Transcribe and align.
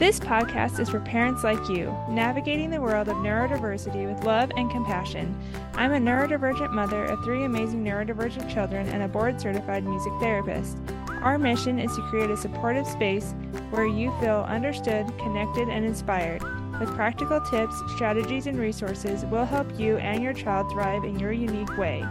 This 0.00 0.18
podcast 0.18 0.80
is 0.80 0.88
for 0.88 0.98
parents 0.98 1.44
like 1.44 1.68
you, 1.68 1.94
navigating 2.08 2.70
the 2.70 2.80
world 2.80 3.10
of 3.10 3.18
neurodiversity 3.18 4.10
with 4.10 4.24
love 4.24 4.50
and 4.56 4.70
compassion. 4.70 5.38
I'm 5.74 5.92
a 5.92 5.98
neurodivergent 5.98 6.72
mother 6.72 7.04
of 7.04 7.22
three 7.22 7.44
amazing 7.44 7.84
neurodivergent 7.84 8.50
children 8.50 8.88
and 8.88 9.02
a 9.02 9.08
board 9.08 9.38
certified 9.38 9.84
music 9.84 10.14
therapist. 10.18 10.78
Our 11.20 11.36
mission 11.36 11.78
is 11.78 11.94
to 11.96 12.08
create 12.08 12.30
a 12.30 12.36
supportive 12.38 12.86
space 12.86 13.34
where 13.68 13.86
you 13.86 14.10
feel 14.20 14.46
understood, 14.48 15.06
connected, 15.18 15.68
and 15.68 15.84
inspired. 15.84 16.42
With 16.80 16.94
practical 16.94 17.42
tips, 17.42 17.74
strategies, 17.94 18.46
and 18.46 18.58
resources, 18.58 19.26
we'll 19.26 19.44
help 19.44 19.78
you 19.78 19.98
and 19.98 20.22
your 20.22 20.32
child 20.32 20.72
thrive 20.72 21.04
in 21.04 21.18
your 21.18 21.32
unique 21.32 21.76
way. 21.76 22.06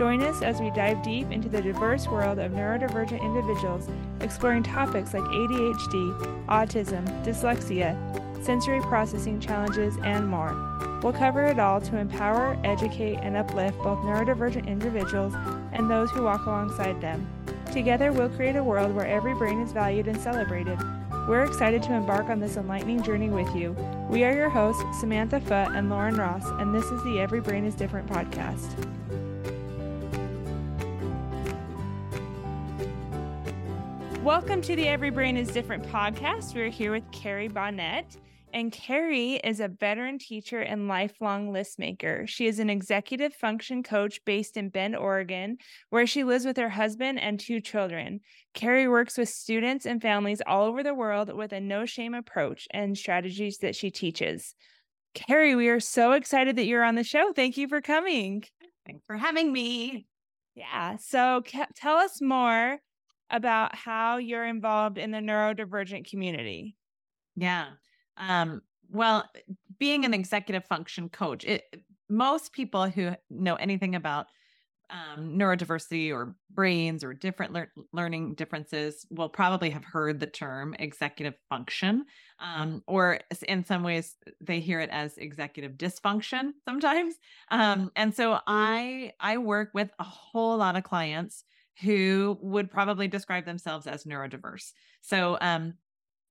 Join 0.00 0.22
us 0.22 0.40
as 0.40 0.62
we 0.62 0.70
dive 0.70 1.02
deep 1.02 1.30
into 1.30 1.50
the 1.50 1.60
diverse 1.60 2.08
world 2.08 2.38
of 2.38 2.52
neurodivergent 2.52 3.20
individuals, 3.20 3.86
exploring 4.22 4.62
topics 4.62 5.12
like 5.12 5.24
ADHD, 5.24 6.46
autism, 6.46 7.04
dyslexia, 7.22 7.94
sensory 8.42 8.80
processing 8.80 9.38
challenges, 9.38 9.98
and 10.02 10.26
more. 10.26 10.56
We'll 11.02 11.12
cover 11.12 11.44
it 11.44 11.58
all 11.58 11.82
to 11.82 11.98
empower, 11.98 12.58
educate, 12.64 13.16
and 13.16 13.36
uplift 13.36 13.76
both 13.82 13.98
neurodivergent 13.98 14.66
individuals 14.66 15.34
and 15.74 15.90
those 15.90 16.10
who 16.12 16.22
walk 16.22 16.46
alongside 16.46 16.98
them. 17.02 17.28
Together, 17.70 18.10
we'll 18.10 18.30
create 18.30 18.56
a 18.56 18.64
world 18.64 18.94
where 18.94 19.06
every 19.06 19.34
brain 19.34 19.60
is 19.60 19.72
valued 19.72 20.08
and 20.08 20.18
celebrated. 20.18 20.78
We're 21.28 21.44
excited 21.44 21.82
to 21.82 21.92
embark 21.92 22.30
on 22.30 22.40
this 22.40 22.56
enlightening 22.56 23.02
journey 23.02 23.28
with 23.28 23.54
you. 23.54 23.72
We 24.08 24.24
are 24.24 24.32
your 24.32 24.48
hosts, 24.48 24.82
Samantha 24.98 25.40
Foote 25.40 25.76
and 25.76 25.90
Lauren 25.90 26.14
Ross, 26.14 26.46
and 26.58 26.74
this 26.74 26.86
is 26.86 27.02
the 27.04 27.20
Every 27.20 27.42
Brain 27.42 27.66
is 27.66 27.74
Different 27.74 28.08
podcast. 28.08 28.86
Welcome 34.24 34.60
to 34.62 34.76
the 34.76 34.86
Every 34.86 35.08
Brain 35.08 35.38
is 35.38 35.48
Different 35.48 35.82
podcast. 35.84 36.54
We're 36.54 36.68
here 36.68 36.92
with 36.92 37.10
Carrie 37.10 37.48
Bonnett. 37.48 38.18
And 38.52 38.70
Carrie 38.70 39.36
is 39.36 39.60
a 39.60 39.68
veteran 39.68 40.18
teacher 40.18 40.60
and 40.60 40.88
lifelong 40.88 41.54
list 41.54 41.78
maker. 41.78 42.26
She 42.26 42.46
is 42.46 42.58
an 42.58 42.68
executive 42.68 43.32
function 43.32 43.82
coach 43.82 44.20
based 44.26 44.58
in 44.58 44.68
Bend, 44.68 44.94
Oregon, 44.94 45.56
where 45.88 46.06
she 46.06 46.22
lives 46.22 46.44
with 46.44 46.58
her 46.58 46.68
husband 46.68 47.18
and 47.18 47.40
two 47.40 47.62
children. 47.62 48.20
Carrie 48.52 48.88
works 48.88 49.16
with 49.16 49.30
students 49.30 49.86
and 49.86 50.02
families 50.02 50.42
all 50.46 50.66
over 50.66 50.82
the 50.82 50.94
world 50.94 51.32
with 51.32 51.52
a 51.52 51.60
no 51.60 51.86
shame 51.86 52.12
approach 52.12 52.68
and 52.72 52.98
strategies 52.98 53.56
that 53.58 53.74
she 53.74 53.90
teaches. 53.90 54.54
Carrie, 55.14 55.56
we 55.56 55.68
are 55.68 55.80
so 55.80 56.12
excited 56.12 56.56
that 56.56 56.66
you're 56.66 56.84
on 56.84 56.94
the 56.94 57.04
show. 57.04 57.32
Thank 57.32 57.56
you 57.56 57.68
for 57.68 57.80
coming. 57.80 58.44
Thanks 58.84 59.02
for 59.06 59.16
having 59.16 59.50
me. 59.50 60.06
Yeah. 60.54 60.96
So, 60.98 61.42
tell 61.74 61.96
us 61.96 62.20
more 62.20 62.80
about 63.30 63.74
how 63.74 64.16
you're 64.18 64.46
involved 64.46 64.98
in 64.98 65.10
the 65.10 65.18
neurodivergent 65.18 66.08
community. 66.08 66.76
Yeah. 67.36 67.70
Um, 68.16 68.62
well, 68.90 69.24
being 69.78 70.04
an 70.04 70.14
executive 70.14 70.64
function 70.64 71.08
coach, 71.08 71.44
it, 71.44 71.64
most 72.08 72.52
people 72.52 72.88
who 72.88 73.12
know 73.30 73.54
anything 73.54 73.94
about 73.94 74.26
um, 74.90 75.38
neurodiversity 75.38 76.12
or 76.12 76.34
brains 76.50 77.04
or 77.04 77.14
different 77.14 77.52
lear- 77.52 77.72
learning 77.92 78.34
differences 78.34 79.06
will 79.10 79.28
probably 79.28 79.70
have 79.70 79.84
heard 79.84 80.18
the 80.18 80.26
term 80.26 80.74
executive 80.78 81.34
function, 81.48 82.04
um, 82.40 82.82
or 82.86 83.20
in 83.46 83.64
some 83.64 83.82
ways 83.84 84.16
they 84.40 84.60
hear 84.60 84.80
it 84.80 84.90
as 84.90 85.16
executive 85.16 85.72
dysfunction 85.72 86.52
sometimes. 86.64 87.14
Um, 87.50 87.92
and 87.94 88.14
so 88.14 88.40
I 88.46 89.12
I 89.20 89.38
work 89.38 89.70
with 89.74 89.90
a 89.98 90.04
whole 90.04 90.56
lot 90.56 90.76
of 90.76 90.82
clients 90.82 91.44
who 91.82 92.38
would 92.40 92.70
probably 92.70 93.08
describe 93.08 93.44
themselves 93.44 93.86
as 93.86 94.04
neurodiverse. 94.04 94.72
So, 95.00 95.38
um, 95.40 95.74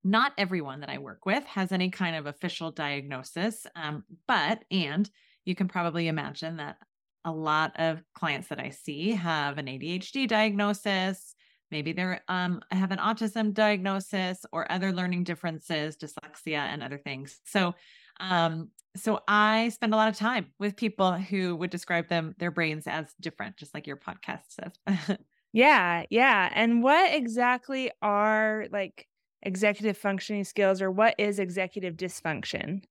not 0.03 0.31
everyone 0.37 0.79
that 0.79 0.89
I 0.89 0.97
work 0.97 1.25
with 1.25 1.43
has 1.45 1.71
any 1.71 1.89
kind 1.89 2.15
of 2.15 2.25
official 2.25 2.71
diagnosis, 2.71 3.67
um, 3.75 4.05
but, 4.27 4.63
and 4.71 5.09
you 5.43 5.55
can 5.55 5.67
probably 5.67 6.07
imagine 6.07 6.57
that 6.57 6.77
a 7.25 7.31
lot 7.31 7.77
of 7.77 8.01
clients 8.15 8.47
that 8.47 8.59
I 8.59 8.69
see 8.69 9.11
have 9.11 9.57
an 9.57 9.65
ADHD 9.65 10.27
diagnosis. 10.27 11.35
Maybe 11.71 11.91
they're 11.91 12.21
um, 12.27 12.61
have 12.71 12.91
an 12.91 12.97
autism 12.97 13.53
diagnosis 13.53 14.45
or 14.51 14.71
other 14.71 14.91
learning 14.91 15.25
differences, 15.25 15.97
dyslexia, 15.97 16.57
and 16.57 16.81
other 16.81 16.97
things. 16.97 17.39
So, 17.45 17.75
um, 18.19 18.69
so 18.95 19.19
I 19.27 19.69
spend 19.69 19.93
a 19.93 19.97
lot 19.97 20.09
of 20.09 20.17
time 20.17 20.47
with 20.59 20.75
people 20.75 21.13
who 21.13 21.55
would 21.57 21.69
describe 21.69 22.07
them 22.07 22.33
their 22.39 22.51
brains 22.51 22.87
as 22.87 23.13
different, 23.19 23.57
just 23.57 23.73
like 23.73 23.85
your 23.85 23.97
podcast 23.97 24.41
says. 24.47 25.17
Yeah, 25.53 26.05
yeah. 26.09 26.49
And 26.53 26.83
what 26.83 27.13
exactly 27.13 27.91
are 28.01 28.67
like 28.71 29.07
executive 29.41 29.97
functioning 29.97 30.43
skills 30.43 30.81
or 30.81 30.91
what 30.91 31.15
is 31.17 31.39
executive 31.39 31.95
dysfunction? 31.95 32.83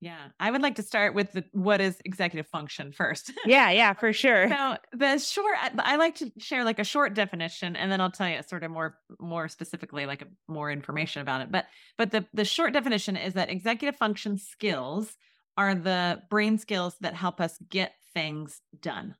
Yeah, 0.00 0.28
I 0.38 0.50
would 0.50 0.60
like 0.60 0.74
to 0.74 0.82
start 0.82 1.14
with 1.14 1.32
the 1.32 1.44
what 1.52 1.80
is 1.80 2.00
executive 2.04 2.46
function 2.46 2.92
first. 2.92 3.32
yeah, 3.46 3.70
yeah, 3.70 3.94
for 3.94 4.12
sure. 4.12 4.48
So 4.48 4.76
the 4.92 5.18
short, 5.18 5.56
I 5.78 5.96
like 5.96 6.16
to 6.16 6.30
share 6.38 6.64
like 6.64 6.78
a 6.78 6.84
short 6.84 7.14
definition, 7.14 7.76
and 7.76 7.90
then 7.90 8.00
I'll 8.02 8.10
tell 8.10 8.28
you 8.28 8.42
sort 8.42 8.62
of 8.62 8.70
more 8.70 8.98
more 9.18 9.48
specifically, 9.48 10.04
like 10.04 10.22
more 10.48 10.70
information 10.70 11.22
about 11.22 11.40
it. 11.40 11.50
But 11.50 11.66
but 11.96 12.10
the 12.10 12.26
the 12.34 12.44
short 12.44 12.74
definition 12.74 13.16
is 13.16 13.34
that 13.34 13.48
executive 13.48 13.96
function 13.96 14.36
skills 14.36 15.16
are 15.56 15.74
the 15.74 16.22
brain 16.28 16.58
skills 16.58 16.96
that 17.00 17.14
help 17.14 17.40
us 17.40 17.56
get 17.70 17.94
things 18.12 18.60
done. 18.78 19.16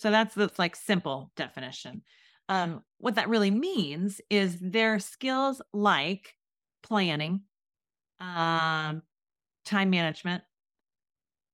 So 0.00 0.10
that's 0.10 0.34
the 0.34 0.50
like 0.56 0.76
simple 0.76 1.30
definition. 1.36 2.02
Um, 2.48 2.82
what 2.96 3.16
that 3.16 3.28
really 3.28 3.50
means 3.50 4.18
is 4.30 4.58
their 4.58 4.98
skills 4.98 5.60
like 5.74 6.36
planning, 6.82 7.42
um, 8.20 9.02
time 9.64 9.90
management, 9.90 10.44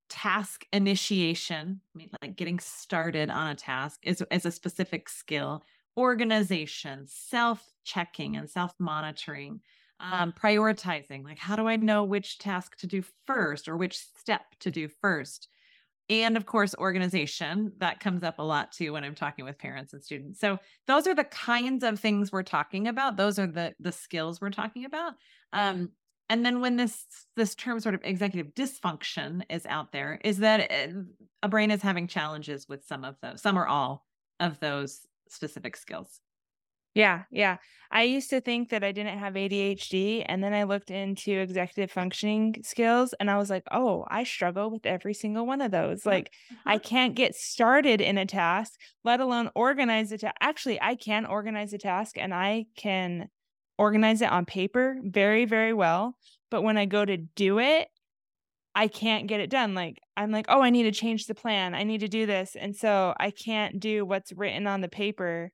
task 0.09 0.65
initiation, 0.73 1.81
I 1.95 1.99
mean, 1.99 2.11
like 2.23 2.37
getting 2.37 2.59
started 2.61 3.29
on 3.31 3.49
a 3.51 3.55
task 3.55 4.01
is, 4.05 4.23
is 4.31 4.47
a 4.47 4.53
specific 4.53 5.09
skill, 5.09 5.65
organization, 5.97 7.07
self 7.07 7.75
checking 7.85 8.37
and 8.37 8.49
self 8.49 8.73
monitoring, 8.79 9.61
um, 9.99 10.33
prioritizing, 10.33 11.25
like 11.25 11.39
how 11.39 11.57
do 11.57 11.67
I 11.67 11.77
know 11.77 12.05
which 12.05 12.39
task 12.39 12.77
to 12.79 12.87
do 12.87 13.03
first 13.27 13.67
or 13.69 13.77
which 13.77 13.99
step 13.99 14.43
to 14.61 14.71
do 14.71 14.89
first? 14.89 15.49
And 16.09 16.37
of 16.37 16.47
course 16.47 16.75
organization 16.79 17.73
that 17.79 18.01
comes 18.01 18.23
up 18.23 18.39
a 18.39 18.43
lot 18.43 18.73
too 18.73 18.93
when 18.93 19.05
i'm 19.05 19.15
talking 19.15 19.45
with 19.45 19.59
parents 19.59 19.93
and 19.93 20.03
students. 20.05 20.41
So 20.41 20.59
those 20.87 21.07
are 21.07 21.15
the 21.15 21.25
kinds 21.25 21.83
of 21.85 21.99
things 21.99 22.33
we're 22.33 22.43
talking 22.43 22.89
about. 22.89 23.17
Those 23.17 23.39
are 23.39 23.47
the 23.47 23.75
the 23.81 23.93
skills 23.93 24.41
we're 24.41 24.51
talking 24.51 24.85
about. 24.85 25.15
Um, 25.53 25.91
and 26.29 26.45
then 26.45 26.61
when 26.61 26.77
this 26.77 27.05
this 27.37 27.55
term 27.55 27.81
sort 27.81 27.95
of 27.95 28.01
executive 28.05 28.55
dysfunction 28.55 29.43
is 29.49 29.67
out 29.67 29.93
there 29.93 30.21
is 30.25 30.39
that 30.39 30.67
eh, 30.71 30.93
a 31.43 31.49
brain 31.49 31.71
is 31.71 31.83
having 31.83 32.07
challenges 32.07 32.69
with 32.69 32.85
some 32.85 33.05
of 33.05 33.17
those 33.23 33.43
some 33.43 33.59
or 33.59 33.67
all 33.67 34.07
of 34.41 34.59
those 34.61 35.07
specific 35.29 35.77
skills 35.77 36.21
yeah, 36.97 37.25
yeah. 37.31 37.59
I 37.91 38.05
used 38.05 38.31
to 38.31 38.41
think 38.41 38.71
that 38.71 38.83
I 38.83 38.91
didn't 38.91 39.19
have 39.19 39.35
ADHD, 39.35 40.25
and 40.27 40.43
then 40.43 40.55
I 40.55 40.63
looked 40.63 40.91
into 40.91 41.31
executive 41.31 41.91
functioning 41.91 42.57
skills, 42.63 43.15
and 43.21 43.31
I 43.31 43.37
was 43.37 43.51
like, 43.51 43.65
oh, 43.71 44.07
I 44.09 44.25
struggle 44.25 44.71
with 44.71 44.87
every 44.87 45.13
single 45.13 45.47
one 45.47 45.61
of 45.61 45.71
those. 45.71 46.07
Uh-huh. 46.07 46.17
Like, 46.17 46.33
I 46.65 46.79
can't 46.79 47.15
get 47.15 47.35
started 47.35 48.01
in 48.01 48.17
a 48.17 48.25
task, 48.25 48.81
let 49.05 49.21
alone 49.21 49.51
organize 49.55 50.11
it. 50.11 50.25
Actually, 50.41 50.81
I 50.81 50.95
can 50.95 51.27
organize 51.27 51.75
a 51.75 51.79
task 51.79 52.17
and 52.17 52.33
I 52.33 52.65
can 52.77 53.29
organize 53.79 54.23
it 54.23 54.33
on 54.33 54.47
paper 54.47 54.97
very, 55.05 55.45
very 55.45 55.75
well. 55.75 56.17
But 56.51 56.63
when 56.63 56.79
I 56.79 56.87
go 56.87 57.05
to 57.05 57.19
do 57.19 57.59
it, 57.59 57.89
I 58.75 58.89
can't 58.89 59.27
get 59.27 59.41
it 59.41 59.51
done. 59.51 59.75
Like, 59.75 59.99
I'm 60.17 60.31
like, 60.31 60.47
oh, 60.49 60.63
I 60.63 60.71
need 60.71 60.85
to 60.85 60.93
change 60.93 61.27
the 61.27 61.35
plan. 61.35 61.75
I 61.75 61.83
need 61.83 62.01
to 62.01 62.09
do 62.09 62.25
this. 62.25 62.57
And 62.59 62.75
so 62.75 63.15
I 63.21 63.33
can't 63.33 63.79
do 63.81 64.07
what's 64.07 64.33
written 64.33 64.67
on 64.67 64.81
the 64.81 64.89
paper 64.89 65.53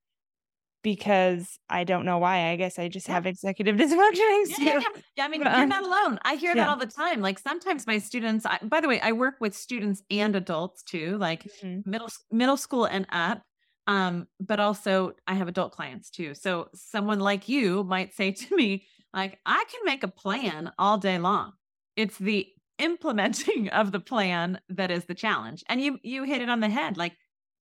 because 0.82 1.58
I 1.68 1.84
don't 1.84 2.04
know 2.04 2.18
why. 2.18 2.50
I 2.50 2.56
guess 2.56 2.78
I 2.78 2.88
just 2.88 3.08
yeah. 3.08 3.14
have 3.14 3.26
executive 3.26 3.76
dysfunctioning. 3.78 4.44
Yeah, 4.48 4.56
yeah, 4.58 4.80
yeah, 5.16 5.24
I 5.24 5.28
mean, 5.28 5.42
you're 5.42 5.66
not 5.66 5.84
alone. 5.84 6.18
I 6.22 6.34
hear 6.34 6.54
that 6.54 6.68
all 6.68 6.76
the 6.76 6.86
time. 6.86 7.20
Like 7.20 7.38
sometimes 7.38 7.86
my 7.86 7.98
students, 7.98 8.44
I, 8.44 8.58
by 8.62 8.80
the 8.80 8.88
way, 8.88 9.00
I 9.00 9.12
work 9.12 9.36
with 9.40 9.54
students 9.54 10.02
and 10.10 10.34
adults 10.36 10.82
too, 10.82 11.16
like 11.18 11.44
mm-hmm. 11.44 11.88
middle 11.88 12.08
middle 12.30 12.56
school 12.56 12.84
and 12.84 13.06
up. 13.10 13.42
Um, 13.86 14.28
but 14.38 14.60
also 14.60 15.12
I 15.26 15.34
have 15.34 15.48
adult 15.48 15.72
clients 15.72 16.10
too. 16.10 16.34
So 16.34 16.68
someone 16.74 17.18
like 17.18 17.48
you 17.48 17.82
might 17.82 18.14
say 18.14 18.30
to 18.30 18.56
me, 18.56 18.86
like, 19.12 19.38
I 19.44 19.64
can 19.70 19.80
make 19.84 20.02
a 20.02 20.08
plan 20.08 20.72
all 20.78 20.98
day 20.98 21.18
long. 21.18 21.52
It's 21.96 22.16
the 22.16 22.46
implementing 22.78 23.68
of 23.70 23.92
the 23.92 24.00
plan 24.00 24.60
that 24.68 24.90
is 24.90 25.04
the 25.04 25.14
challenge. 25.14 25.62
And 25.68 25.80
you 25.80 25.98
you 26.02 26.24
hit 26.24 26.42
it 26.42 26.48
on 26.48 26.60
the 26.60 26.68
head. 26.68 26.96
Like 26.96 27.14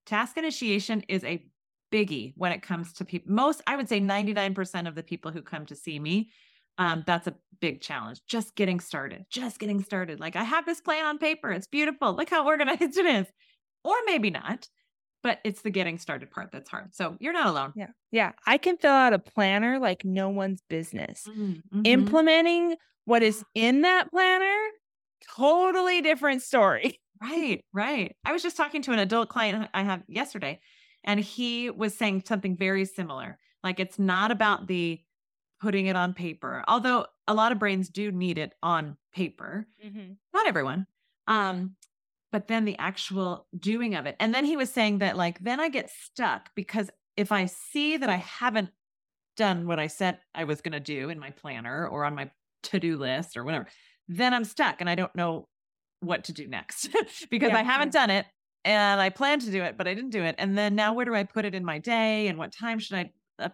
task 0.06 0.38
initiation 0.38 1.04
is 1.07 1.24
a 1.24 1.44
biggie 1.92 2.34
when 2.36 2.52
it 2.52 2.62
comes 2.62 2.94
to 2.94 3.06
people. 3.06 3.32
Most, 3.34 3.62
I 3.68 3.76
would 3.76 3.90
say 3.90 4.00
99% 4.00 4.88
of 4.88 4.96
the 4.96 5.04
people 5.04 5.32
who 5.32 5.42
come 5.42 5.66
to 5.68 5.76
see 5.76 6.00
me, 6.00 6.30
um, 6.78 7.04
that's 7.06 7.28
a 7.28 7.36
big 7.60 7.82
challenge. 7.82 8.22
Just 8.28 8.56
getting 8.56 8.80
started, 8.80 9.26
just 9.30 9.60
getting 9.60 9.84
started. 9.84 10.20
Like 10.20 10.36
I 10.36 10.44
have 10.44 10.66
this 10.66 10.82
plan 10.82 11.06
on 11.06 11.18
paper. 11.18 11.52
It's 11.52 11.68
beautiful. 11.68 12.14
Look 12.16 12.30
how 12.30 12.46
organized 12.48 12.98
it 12.98 13.06
is. 13.06 13.28
Or 13.84 13.96
maybe 14.06 14.30
not. 14.30 14.68
but 15.24 15.40
it's 15.44 15.62
the 15.62 15.70
getting 15.70 15.98
started 16.00 16.32
part 16.32 16.52
that's 16.52 16.70
hard. 16.70 16.96
So 16.96 17.16
you're 17.20 17.34
not 17.34 17.48
alone. 17.48 17.74
Yeah. 17.76 17.90
Yeah. 18.12 18.32
I 18.48 18.58
can 18.58 18.78
fill 18.78 18.92
out 18.92 19.14
a 19.14 19.20
planner 19.20 19.78
like 19.80 20.04
no 20.04 20.30
one's 20.30 20.62
business. 20.70 21.28
Mm-hmm. 21.30 21.82
Implementing 21.86 22.76
what 23.06 23.22
is 23.22 23.44
in 23.54 23.82
that 23.82 24.10
planner, 24.12 24.58
totally 25.36 26.02
different 26.02 26.42
story. 26.42 27.00
Right, 27.24 27.64
right. 27.72 28.16
I 28.26 28.32
was 28.32 28.42
just 28.42 28.58
talking 28.58 28.82
to 28.82 28.94
an 28.94 28.98
adult 28.98 29.30
client 29.30 29.70
I 29.76 29.84
have 29.84 30.02
yesterday, 30.08 30.60
and 31.03 31.19
he 31.19 31.69
was 31.69 31.95
saying 31.95 32.24
something 32.25 32.56
very 32.56 32.86
similar. 32.86 33.38
Like 33.63 33.80
it's 33.80 34.00
not 34.00 34.31
about 34.31 34.68
the 34.68 35.01
putting 35.62 35.86
it 35.86 35.95
on 35.95 36.13
paper, 36.13 36.63
although 36.68 37.06
a 37.27 37.33
lot 37.33 37.51
of 37.51 37.59
brains 37.59 37.89
do 37.89 38.12
need 38.12 38.38
it 38.38 38.53
on 38.63 38.98
paper. 39.13 39.68
Mm-hmm. 39.86 40.13
Not 40.33 40.48
everyone. 40.48 40.88
Um, 41.27 41.75
but 42.31 42.48
then 42.48 42.65
the 42.65 42.77
actual 42.77 43.45
doing 43.57 43.95
of 43.95 44.06
it. 44.06 44.15
And 44.19 44.33
then 44.33 44.45
he 44.45 44.57
was 44.57 44.71
saying 44.71 45.00
that, 45.00 45.18
like, 45.18 45.39
then 45.39 45.59
I 45.59 45.69
get 45.69 45.89
stuck 45.89 46.50
because 46.56 46.89
if 47.18 47.31
I 47.31 47.45
see 47.45 47.98
that 47.98 48.09
I 48.09 48.15
haven't 48.18 48.69
done 49.38 49.68
what 49.68 49.80
I 49.80 49.88
said 49.88 50.19
I 50.33 50.45
was 50.45 50.62
going 50.62 50.71
to 50.74 50.80
do 50.80 51.09
in 51.09 51.19
my 51.19 51.30
planner 51.31 51.88
or 51.88 52.06
on 52.06 52.15
my 52.15 52.31
to 52.63 52.80
do 52.80 52.98
list 52.98 53.38
or 53.38 53.44
whatever, 53.44 53.68
then 54.07 54.33
I'm 54.33 54.45
stuck 54.45 54.81
and 54.81 54.89
I 54.89 54.95
don't 54.95 55.15
know 55.15 55.48
what 56.00 56.25
to 56.25 56.33
do 56.33 56.48
next 56.48 56.89
because 57.30 57.51
yeah, 57.51 57.57
I 57.57 57.63
haven't 57.63 57.94
done 57.94 58.09
it 58.09 58.25
and 58.63 59.02
I 59.02 59.10
planned 59.10 59.42
to 59.44 59.52
do 59.52 59.63
it, 59.63 59.78
but 59.78 59.88
I 59.88 59.94
didn't 59.94 60.12
do 60.12 60.24
it. 60.24 60.36
And 60.38 60.58
then 60.58 60.75
now 60.75 60.94
where 60.94 61.06
do 61.06 61.16
I 61.16 61.24
put 61.24 61.46
it 61.46 61.56
in 61.56 61.66
my 61.66 61.80
day 61.80 62.28
and 62.28 62.38
what 62.38 62.52
time 62.54 62.80
should 62.80 62.98
I? 62.98 63.12
Uh, 63.40 63.50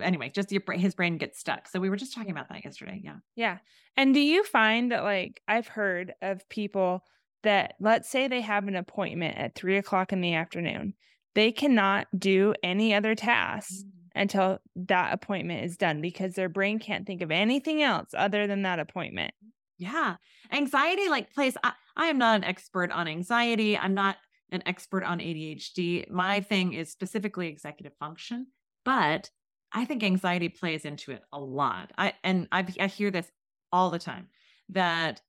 anyway, 0.00 0.30
just 0.34 0.50
your, 0.50 0.62
his 0.72 0.94
brain 0.94 1.18
gets 1.18 1.38
stuck. 1.38 1.68
So 1.68 1.80
we 1.80 1.90
were 1.90 1.96
just 1.96 2.14
talking 2.14 2.30
about 2.30 2.48
that 2.48 2.64
yesterday. 2.64 3.00
Yeah. 3.04 3.16
Yeah. 3.36 3.58
And 3.96 4.14
do 4.14 4.20
you 4.20 4.44
find 4.44 4.92
that, 4.92 5.02
like, 5.02 5.42
I've 5.46 5.68
heard 5.68 6.14
of 6.22 6.48
people 6.48 7.02
that 7.42 7.74
let's 7.80 8.08
say 8.08 8.28
they 8.28 8.40
have 8.40 8.68
an 8.68 8.76
appointment 8.76 9.36
at 9.36 9.54
three 9.54 9.76
o'clock 9.76 10.12
in 10.12 10.20
the 10.20 10.34
afternoon, 10.34 10.94
they 11.34 11.52
cannot 11.52 12.06
do 12.16 12.54
any 12.62 12.94
other 12.94 13.14
tasks 13.14 13.82
mm. 13.82 13.90
until 14.14 14.58
that 14.76 15.12
appointment 15.12 15.64
is 15.64 15.76
done 15.76 16.00
because 16.00 16.34
their 16.34 16.48
brain 16.48 16.78
can't 16.78 17.06
think 17.06 17.22
of 17.22 17.30
anything 17.30 17.82
else 17.82 18.10
other 18.16 18.46
than 18.46 18.62
that 18.62 18.78
appointment. 18.78 19.32
Yeah. 19.78 20.16
Anxiety 20.52 21.08
like 21.08 21.32
plays 21.32 21.56
I, 21.64 21.72
I 21.96 22.06
am 22.06 22.18
not 22.18 22.36
an 22.36 22.44
expert 22.44 22.90
on 22.92 23.08
anxiety. 23.08 23.78
I'm 23.78 23.94
not 23.94 24.16
an 24.52 24.62
expert 24.66 25.04
on 25.04 25.18
ADHD. 25.18 26.10
My 26.10 26.40
thing 26.40 26.72
is 26.72 26.90
specifically 26.90 27.48
executive 27.48 27.94
function, 27.98 28.48
but 28.84 29.30
I 29.72 29.84
think 29.84 30.02
anxiety 30.02 30.48
plays 30.48 30.84
into 30.84 31.12
it 31.12 31.22
a 31.32 31.40
lot. 31.40 31.92
I 31.96 32.14
and 32.24 32.48
I, 32.50 32.66
I 32.80 32.86
hear 32.86 33.10
this 33.10 33.30
all 33.72 33.90
the 33.90 33.98
time 33.98 34.28
that 34.70 35.20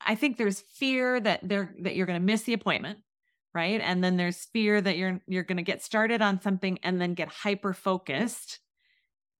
I 0.00 0.14
think 0.14 0.36
there's 0.36 0.60
fear 0.60 1.20
that 1.20 1.40
they're 1.42 1.74
that 1.82 1.96
you're 1.96 2.06
going 2.06 2.20
to 2.20 2.24
miss 2.24 2.42
the 2.42 2.52
appointment, 2.52 2.98
right? 3.54 3.80
And 3.80 4.02
then 4.02 4.16
there's 4.16 4.46
fear 4.52 4.80
that 4.80 4.96
you're 4.96 5.20
you're 5.26 5.44
going 5.44 5.56
to 5.56 5.62
get 5.62 5.82
started 5.82 6.20
on 6.22 6.40
something 6.40 6.78
and 6.82 7.00
then 7.00 7.14
get 7.14 7.28
hyper 7.28 7.72
focused 7.72 8.60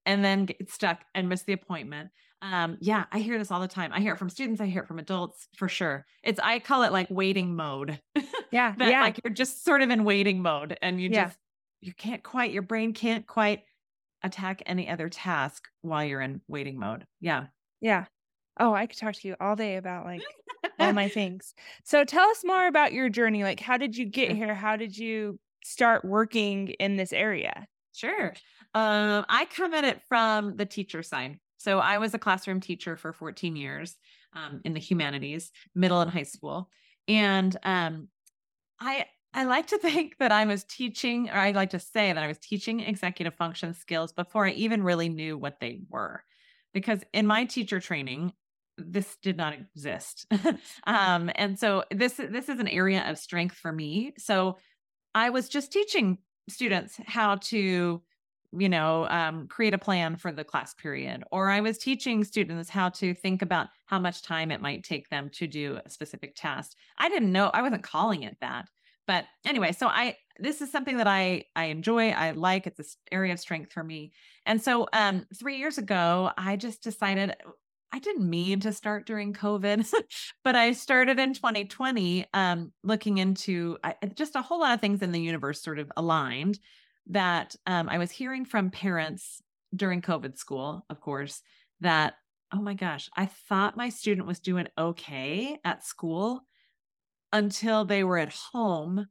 and 0.07 0.23
then 0.23 0.45
get 0.45 0.71
stuck 0.71 1.01
and 1.13 1.29
miss 1.29 1.43
the 1.43 1.53
appointment. 1.53 2.09
Um, 2.41 2.77
yeah, 2.79 3.05
I 3.11 3.19
hear 3.19 3.37
this 3.37 3.51
all 3.51 3.59
the 3.59 3.67
time. 3.67 3.91
I 3.93 3.99
hear 3.99 4.13
it 4.13 4.17
from 4.17 4.29
students, 4.29 4.61
I 4.61 4.67
hear 4.67 4.83
it 4.83 4.87
from 4.87 4.99
adults 4.99 5.47
for 5.55 5.67
sure. 5.67 6.05
It's 6.23 6.39
I 6.41 6.59
call 6.59 6.83
it 6.83 6.91
like 6.91 7.07
waiting 7.11 7.55
mode. 7.55 7.99
Yeah. 8.49 8.73
that, 8.77 8.89
yeah. 8.89 9.01
Like 9.01 9.19
you're 9.21 9.33
just 9.33 9.65
sort 9.65 9.81
of 9.81 9.89
in 9.89 10.05
waiting 10.05 10.41
mode 10.41 10.77
and 10.81 11.01
you 11.01 11.09
yeah. 11.09 11.25
just 11.25 11.37
you 11.81 11.93
can't 11.93 12.23
quite 12.23 12.53
your 12.53 12.61
brain 12.61 12.93
can't 12.93 13.27
quite 13.27 13.63
attack 14.23 14.63
any 14.65 14.87
other 14.87 15.09
task 15.09 15.67
while 15.81 16.05
you're 16.05 16.21
in 16.21 16.39
waiting 16.47 16.79
mode. 16.79 17.05
Yeah. 17.19 17.47
Yeah. 17.81 18.05
Oh, 18.57 18.73
I 18.73 18.85
could 18.85 18.97
talk 18.97 19.15
to 19.15 19.27
you 19.27 19.35
all 19.41 19.57
day 19.57 19.75
about 19.75 20.05
like 20.05 20.21
all 20.79 20.93
my 20.93 21.09
things. 21.19 21.53
So 21.83 22.05
tell 22.05 22.29
us 22.29 22.45
more 22.45 22.67
about 22.67 22.93
your 22.93 23.09
journey. 23.09 23.43
Like, 23.43 23.59
how 23.59 23.75
did 23.75 23.97
you 23.97 24.05
get 24.05 24.31
here? 24.31 24.53
How 24.53 24.77
did 24.77 24.97
you 24.97 25.39
start 25.65 26.05
working 26.05 26.69
in 26.79 26.95
this 26.95 27.11
area? 27.11 27.67
Sure. 27.93 28.33
Um, 28.77 29.25
I 29.27 29.45
come 29.45 29.73
at 29.73 29.85
it 29.85 30.03
from 30.07 30.55
the 30.55 30.65
teacher 30.65 31.01
side. 31.01 31.39
So 31.57 31.79
I 31.79 31.97
was 31.97 32.13
a 32.13 32.19
classroom 32.19 32.59
teacher 32.59 32.95
for 32.95 33.11
14 33.11 33.55
years 33.55 33.95
um, 34.33 34.61
in 34.65 34.75
the 34.75 34.79
humanities, 34.79 35.51
middle 35.73 35.99
and 35.99 36.11
high 36.11 36.23
school. 36.23 36.69
And 37.07 37.57
um, 37.63 38.09
I 38.79 39.07
I 39.33 39.45
like 39.45 39.67
to 39.67 39.77
think 39.79 40.17
that 40.19 40.31
I 40.31 40.45
was 40.45 40.63
teaching, 40.63 41.27
or 41.27 41.37
I 41.37 41.51
like 41.51 41.71
to 41.71 41.79
say 41.79 42.13
that 42.13 42.23
I 42.23 42.27
was 42.27 42.37
teaching 42.37 42.81
executive 42.81 43.33
function 43.33 43.73
skills 43.73 44.13
before 44.13 44.45
I 44.45 44.51
even 44.51 44.83
really 44.83 45.09
knew 45.09 45.39
what 45.39 45.59
they 45.59 45.79
were. 45.89 46.23
Because 46.71 46.99
in 47.13 47.25
my 47.25 47.45
teacher 47.45 47.79
training, 47.79 48.33
this 48.77 49.17
did 49.23 49.37
not 49.37 49.53
exist. 49.53 50.27
um, 50.85 51.31
and 51.33 51.57
so 51.57 51.83
this 51.89 52.13
this 52.13 52.47
is 52.47 52.59
an 52.59 52.67
area 52.67 53.09
of 53.09 53.17
strength 53.17 53.55
for 53.55 53.71
me. 53.71 54.13
So 54.19 54.59
I 55.15 55.31
was 55.31 55.49
just 55.49 55.73
teaching 55.73 56.19
students 56.47 56.99
how 57.07 57.37
to 57.37 58.03
you 58.51 58.69
know 58.69 59.07
um, 59.09 59.47
create 59.47 59.73
a 59.73 59.77
plan 59.77 60.15
for 60.15 60.31
the 60.31 60.43
class 60.43 60.73
period 60.73 61.23
or 61.31 61.49
i 61.49 61.59
was 61.59 61.77
teaching 61.77 62.23
students 62.23 62.69
how 62.69 62.89
to 62.89 63.13
think 63.13 63.41
about 63.41 63.67
how 63.85 63.99
much 63.99 64.21
time 64.21 64.51
it 64.51 64.61
might 64.61 64.83
take 64.83 65.09
them 65.09 65.29
to 65.33 65.47
do 65.47 65.79
a 65.85 65.89
specific 65.89 66.35
task. 66.35 66.73
I 66.97 67.09
didn't 67.09 67.31
know 67.31 67.49
i 67.53 67.61
wasn't 67.61 67.83
calling 67.83 68.23
it 68.23 68.37
that. 68.41 68.67
But 69.05 69.25
anyway 69.45 69.71
so 69.71 69.87
i 69.87 70.15
this 70.39 70.61
is 70.61 70.71
something 70.71 70.97
that 70.97 71.07
i 71.07 71.43
i 71.55 71.65
enjoy 71.65 72.09
i 72.09 72.31
like 72.31 72.67
it's 72.67 72.77
this 72.77 72.97
area 73.11 73.33
of 73.33 73.39
strength 73.39 73.73
for 73.73 73.83
me. 73.83 74.11
And 74.45 74.61
so 74.61 74.87
um 74.93 75.25
three 75.37 75.57
years 75.57 75.77
ago 75.77 76.31
i 76.37 76.55
just 76.55 76.83
decided 76.83 77.35
I 77.89 77.99
didn't 77.99 78.29
mean 78.29 78.59
to 78.59 78.73
start 78.73 79.07
during 79.07 79.33
COVID, 79.33 79.89
but 80.43 80.55
I 80.55 80.73
started 80.73 81.19
in 81.19 81.33
2020 81.33 82.25
um, 82.33 82.73
looking 82.83 83.17
into 83.17 83.77
I, 83.83 83.95
just 84.13 84.35
a 84.35 84.41
whole 84.41 84.59
lot 84.59 84.73
of 84.73 84.81
things 84.81 85.01
in 85.01 85.13
the 85.13 85.21
universe 85.21 85.63
sort 85.63 85.79
of 85.79 85.89
aligned 85.95 86.59
that 87.09 87.55
um, 87.65 87.89
I 87.89 87.97
was 87.97 88.11
hearing 88.11 88.45
from 88.45 88.69
parents 88.69 89.41
during 89.75 90.01
COVID 90.01 90.37
school, 90.37 90.85
of 90.89 90.99
course, 90.99 91.41
that, 91.81 92.15
oh 92.53 92.61
my 92.61 92.73
gosh, 92.73 93.09
I 93.15 93.25
thought 93.25 93.77
my 93.77 93.89
student 93.89 94.27
was 94.27 94.39
doing 94.39 94.67
okay 94.77 95.57
at 95.63 95.85
school 95.85 96.41
until 97.31 97.85
they 97.85 98.03
were 98.03 98.17
at 98.17 98.33
home 98.33 99.07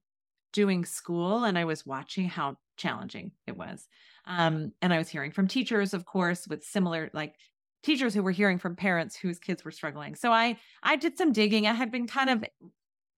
doing 0.52 0.84
school 0.84 1.44
and 1.44 1.58
I 1.58 1.64
was 1.64 1.84
watching 1.84 2.28
how 2.28 2.56
challenging 2.76 3.32
it 3.46 3.56
was. 3.56 3.86
Um, 4.26 4.72
and 4.82 4.92
I 4.92 4.98
was 4.98 5.08
hearing 5.08 5.30
from 5.30 5.48
teachers, 5.48 5.94
of 5.94 6.04
course, 6.04 6.46
with 6.48 6.64
similar 6.64 7.10
like 7.12 7.34
teachers 7.82 8.14
who 8.14 8.22
were 8.22 8.32
hearing 8.32 8.58
from 8.58 8.74
parents 8.74 9.16
whose 9.16 9.38
kids 9.38 9.64
were 9.64 9.70
struggling. 9.70 10.14
So 10.14 10.32
I 10.32 10.58
I 10.82 10.96
did 10.96 11.16
some 11.16 11.32
digging. 11.32 11.66
I 11.66 11.74
had 11.74 11.92
been 11.92 12.06
kind 12.06 12.30
of 12.30 12.44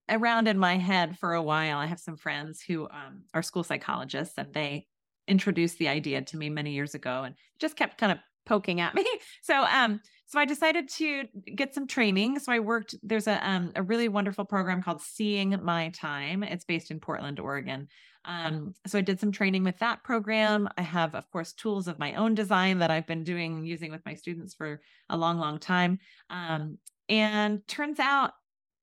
around 0.08 0.48
in 0.48 0.58
my 0.58 0.76
head 0.76 1.18
for 1.18 1.34
a 1.34 1.42
while. 1.42 1.78
I 1.78 1.86
have 1.86 2.00
some 2.00 2.16
friends 2.16 2.60
who 2.60 2.84
um, 2.84 3.22
are 3.34 3.42
school 3.42 3.64
psychologists, 3.64 4.38
and 4.38 4.52
they 4.52 4.86
introduced 5.26 5.78
the 5.78 5.88
idea 5.88 6.22
to 6.22 6.36
me 6.36 6.50
many 6.50 6.72
years 6.72 6.94
ago, 6.94 7.24
and 7.24 7.34
just 7.58 7.76
kept 7.76 7.98
kind 7.98 8.12
of 8.12 8.18
poking 8.48 8.80
at 8.80 8.94
me. 8.94 9.06
So 9.42 9.64
um 9.64 10.00
so 10.26 10.38
I 10.38 10.44
decided 10.44 10.90
to 10.96 11.24
get 11.54 11.74
some 11.74 11.86
training. 11.86 12.38
So 12.38 12.52
I 12.52 12.58
worked 12.58 12.94
there's 13.02 13.26
a 13.26 13.48
um 13.48 13.72
a 13.76 13.82
really 13.82 14.08
wonderful 14.08 14.44
program 14.44 14.82
called 14.82 15.00
Seeing 15.00 15.56
My 15.62 15.90
Time. 15.90 16.42
It's 16.42 16.64
based 16.64 16.90
in 16.90 17.00
Portland, 17.00 17.38
Oregon. 17.38 17.88
Um 18.24 18.74
so 18.86 18.98
I 18.98 19.02
did 19.02 19.20
some 19.20 19.32
training 19.32 19.64
with 19.64 19.78
that 19.78 20.02
program. 20.02 20.68
I 20.76 20.82
have 20.82 21.14
of 21.14 21.30
course 21.30 21.52
tools 21.52 21.88
of 21.88 21.98
my 21.98 22.14
own 22.14 22.34
design 22.34 22.78
that 22.78 22.90
I've 22.90 23.06
been 23.06 23.24
doing 23.24 23.64
using 23.64 23.90
with 23.90 24.04
my 24.04 24.14
students 24.14 24.54
for 24.54 24.80
a 25.08 25.16
long 25.16 25.38
long 25.38 25.58
time. 25.58 25.98
Um 26.30 26.78
and 27.08 27.66
turns 27.68 27.98
out 27.98 28.32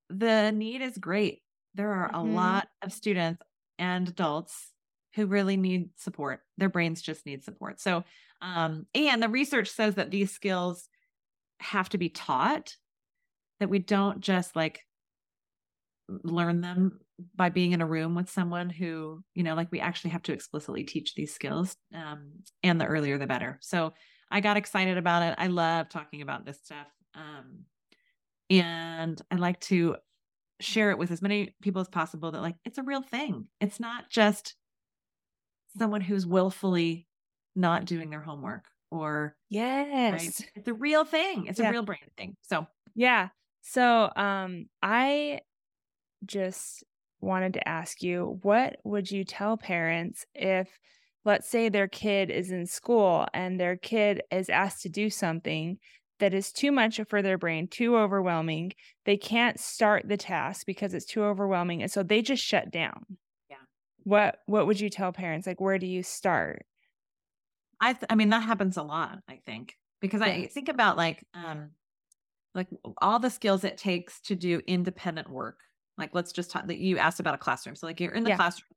the 0.08 0.50
need 0.52 0.82
is 0.82 0.98
great. 0.98 1.42
There 1.74 1.92
are 1.92 2.08
mm-hmm. 2.08 2.30
a 2.30 2.34
lot 2.34 2.68
of 2.82 2.92
students 2.92 3.42
and 3.78 4.08
adults 4.08 4.72
who 5.14 5.26
really 5.26 5.56
need 5.56 5.90
support. 5.96 6.40
Their 6.58 6.68
brains 6.68 7.02
just 7.02 7.24
need 7.26 7.42
support. 7.44 7.80
So, 7.80 8.04
um, 8.42 8.86
and 8.94 9.22
the 9.22 9.28
research 9.28 9.68
says 9.68 9.94
that 9.94 10.10
these 10.10 10.30
skills 10.30 10.88
have 11.60 11.88
to 11.90 11.98
be 11.98 12.10
taught, 12.10 12.74
that 13.60 13.70
we 13.70 13.78
don't 13.78 14.20
just 14.20 14.54
like 14.54 14.82
learn 16.08 16.60
them 16.60 17.00
by 17.34 17.48
being 17.48 17.72
in 17.72 17.80
a 17.80 17.86
room 17.86 18.14
with 18.14 18.30
someone 18.30 18.68
who, 18.68 19.22
you 19.34 19.42
know, 19.42 19.54
like 19.54 19.72
we 19.72 19.80
actually 19.80 20.10
have 20.10 20.22
to 20.22 20.32
explicitly 20.32 20.84
teach 20.84 21.14
these 21.14 21.34
skills. 21.34 21.76
Um, 21.94 22.32
and 22.62 22.80
the 22.80 22.84
earlier, 22.84 23.16
the 23.16 23.26
better. 23.26 23.58
So 23.62 23.94
I 24.30 24.40
got 24.40 24.58
excited 24.58 24.98
about 24.98 25.22
it. 25.22 25.34
I 25.38 25.46
love 25.46 25.88
talking 25.88 26.20
about 26.20 26.44
this 26.44 26.60
stuff. 26.62 26.86
Um, 27.14 27.64
and 28.50 29.20
I 29.30 29.36
like 29.36 29.60
to 29.60 29.96
share 30.60 30.90
it 30.90 30.98
with 30.98 31.10
as 31.10 31.20
many 31.20 31.54
people 31.60 31.80
as 31.80 31.88
possible 31.88 32.32
that 32.32 32.40
like 32.40 32.56
it's 32.64 32.78
a 32.78 32.82
real 32.82 33.02
thing. 33.02 33.46
It's 33.60 33.80
not 33.80 34.10
just 34.10 34.54
someone 35.78 36.00
who's 36.00 36.26
willfully 36.26 37.06
not 37.54 37.84
doing 37.84 38.10
their 38.10 38.20
homework 38.20 38.64
or 38.90 39.34
yes 39.48 40.12
right? 40.12 40.50
it's 40.54 40.68
a 40.68 40.74
real 40.74 41.04
thing 41.04 41.46
it's 41.46 41.58
yeah. 41.58 41.68
a 41.68 41.72
real 41.72 41.82
brain 41.82 41.98
thing 42.16 42.36
so 42.42 42.66
yeah 42.94 43.28
so 43.62 44.10
um 44.14 44.66
i 44.82 45.40
just 46.24 46.84
wanted 47.20 47.54
to 47.54 47.68
ask 47.68 48.02
you 48.02 48.38
what 48.42 48.76
would 48.84 49.10
you 49.10 49.24
tell 49.24 49.56
parents 49.56 50.24
if 50.34 50.68
let's 51.24 51.48
say 51.48 51.68
their 51.68 51.88
kid 51.88 52.30
is 52.30 52.52
in 52.52 52.66
school 52.66 53.26
and 53.34 53.58
their 53.58 53.76
kid 53.76 54.22
is 54.30 54.48
asked 54.48 54.82
to 54.82 54.88
do 54.88 55.10
something 55.10 55.78
that 56.18 56.34
is 56.34 56.52
too 56.52 56.72
much 56.72 57.00
for 57.08 57.22
their 57.22 57.38
brain, 57.38 57.68
too 57.68 57.96
overwhelming. 57.96 58.72
They 59.04 59.16
can't 59.16 59.60
start 59.60 60.08
the 60.08 60.16
task 60.16 60.66
because 60.66 60.94
it's 60.94 61.04
too 61.04 61.24
overwhelming. 61.24 61.82
And 61.82 61.90
so 61.90 62.02
they 62.02 62.22
just 62.22 62.42
shut 62.42 62.70
down. 62.70 63.04
Yeah. 63.50 63.56
what 64.04 64.38
what 64.46 64.66
would 64.66 64.80
you 64.80 64.90
tell 64.90 65.12
parents? 65.12 65.46
Like 65.46 65.60
where 65.60 65.78
do 65.78 65.86
you 65.86 66.02
start? 66.02 66.64
I 67.80 67.92
th- 67.92 68.06
I 68.08 68.14
mean 68.14 68.30
that 68.30 68.42
happens 68.42 68.76
a 68.76 68.82
lot, 68.82 69.18
I 69.28 69.40
think. 69.44 69.76
Because 70.00 70.20
yeah. 70.20 70.28
I 70.28 70.46
think 70.46 70.68
about 70.68 70.96
like 70.96 71.24
um 71.34 71.70
like 72.54 72.68
all 72.98 73.18
the 73.18 73.30
skills 73.30 73.64
it 73.64 73.76
takes 73.76 74.20
to 74.22 74.34
do 74.34 74.62
independent 74.66 75.28
work. 75.28 75.58
Like 75.98 76.10
let's 76.14 76.32
just 76.32 76.50
talk 76.50 76.66
that 76.66 76.78
you 76.78 76.98
asked 76.98 77.20
about 77.20 77.34
a 77.34 77.38
classroom. 77.38 77.76
So 77.76 77.86
like 77.86 78.00
you're 78.00 78.12
in 78.12 78.24
the 78.24 78.30
yeah. 78.30 78.36
classroom. 78.36 78.68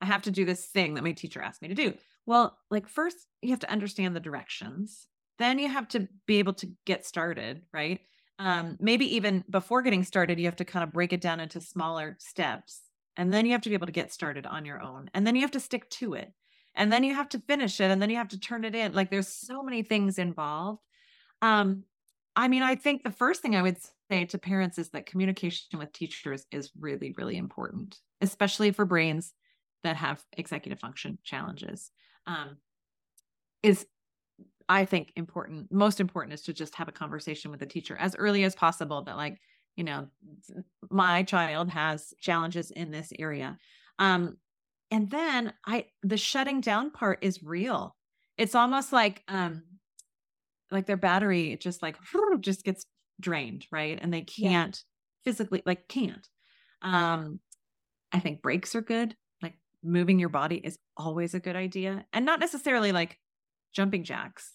I 0.00 0.06
have 0.06 0.22
to 0.22 0.30
do 0.30 0.44
this 0.44 0.66
thing 0.66 0.94
that 0.94 1.04
my 1.04 1.12
teacher 1.12 1.42
asked 1.42 1.62
me 1.62 1.68
to 1.68 1.74
do. 1.74 1.94
Well, 2.26 2.56
like 2.70 2.88
first 2.88 3.16
you 3.42 3.50
have 3.50 3.60
to 3.60 3.70
understand 3.70 4.14
the 4.14 4.20
directions. 4.20 5.06
Then 5.38 5.58
you 5.58 5.68
have 5.68 5.88
to 5.88 6.08
be 6.26 6.38
able 6.38 6.54
to 6.54 6.68
get 6.84 7.04
started, 7.04 7.62
right? 7.72 8.00
Um, 8.38 8.76
maybe 8.80 9.16
even 9.16 9.44
before 9.48 9.82
getting 9.82 10.04
started, 10.04 10.38
you 10.38 10.46
have 10.46 10.56
to 10.56 10.64
kind 10.64 10.82
of 10.84 10.92
break 10.92 11.12
it 11.12 11.20
down 11.20 11.40
into 11.40 11.60
smaller 11.60 12.16
steps. 12.18 12.82
And 13.16 13.32
then 13.32 13.46
you 13.46 13.52
have 13.52 13.62
to 13.62 13.68
be 13.68 13.74
able 13.74 13.86
to 13.86 13.92
get 13.92 14.12
started 14.12 14.46
on 14.46 14.64
your 14.64 14.82
own. 14.82 15.10
And 15.14 15.26
then 15.26 15.36
you 15.36 15.42
have 15.42 15.52
to 15.52 15.60
stick 15.60 15.88
to 15.90 16.14
it. 16.14 16.32
And 16.74 16.92
then 16.92 17.04
you 17.04 17.14
have 17.14 17.28
to 17.30 17.38
finish 17.38 17.80
it. 17.80 17.90
And 17.90 18.02
then 18.02 18.10
you 18.10 18.16
have 18.16 18.28
to 18.28 18.40
turn 18.40 18.64
it 18.64 18.74
in. 18.74 18.92
Like 18.92 19.10
there's 19.10 19.28
so 19.28 19.62
many 19.62 19.82
things 19.82 20.18
involved. 20.18 20.80
Um, 21.42 21.84
I 22.36 22.48
mean, 22.48 22.62
I 22.62 22.74
think 22.74 23.04
the 23.04 23.12
first 23.12 23.42
thing 23.42 23.54
I 23.54 23.62
would 23.62 23.76
say 24.10 24.24
to 24.24 24.38
parents 24.38 24.78
is 24.78 24.90
that 24.90 25.06
communication 25.06 25.78
with 25.78 25.92
teachers 25.92 26.46
is 26.50 26.72
really, 26.78 27.14
really 27.16 27.36
important, 27.36 28.00
especially 28.20 28.72
for 28.72 28.84
brains 28.84 29.32
that 29.84 29.96
have 29.96 30.24
executive 30.32 30.80
function 30.80 31.18
challenges. 31.22 31.92
Um, 32.26 32.56
is 33.62 33.86
I 34.68 34.84
think 34.84 35.12
important, 35.16 35.70
most 35.70 36.00
important 36.00 36.34
is 36.34 36.42
to 36.42 36.52
just 36.52 36.74
have 36.76 36.88
a 36.88 36.92
conversation 36.92 37.50
with 37.50 37.60
the 37.60 37.66
teacher 37.66 37.96
as 37.98 38.16
early 38.16 38.44
as 38.44 38.54
possible 38.54 39.02
that, 39.02 39.16
like, 39.16 39.38
you 39.76 39.84
know, 39.84 40.08
my 40.90 41.22
child 41.22 41.68
has 41.70 42.14
challenges 42.20 42.70
in 42.70 42.90
this 42.90 43.12
area. 43.18 43.58
Um, 43.98 44.38
and 44.90 45.10
then 45.10 45.52
I, 45.66 45.86
the 46.02 46.16
shutting 46.16 46.60
down 46.60 46.90
part 46.90 47.18
is 47.22 47.42
real. 47.42 47.96
It's 48.38 48.54
almost 48.54 48.92
like, 48.92 49.22
um, 49.28 49.64
like 50.70 50.86
their 50.86 50.96
battery 50.96 51.56
just 51.60 51.82
like 51.82 51.96
just 52.40 52.64
gets 52.64 52.86
drained, 53.20 53.66
right? 53.70 53.98
And 54.00 54.12
they 54.12 54.22
can't 54.22 54.82
yeah. 55.24 55.30
physically, 55.30 55.62
like, 55.66 55.88
can't. 55.88 56.26
Um, 56.82 57.40
I 58.12 58.20
think 58.20 58.42
breaks 58.42 58.74
are 58.76 58.80
good. 58.80 59.16
Like 59.42 59.54
moving 59.82 60.18
your 60.20 60.28
body 60.28 60.56
is 60.56 60.78
always 60.96 61.34
a 61.34 61.40
good 61.40 61.56
idea, 61.56 62.06
and 62.12 62.24
not 62.24 62.38
necessarily 62.40 62.92
like 62.92 63.18
jumping 63.74 64.04
jacks, 64.04 64.52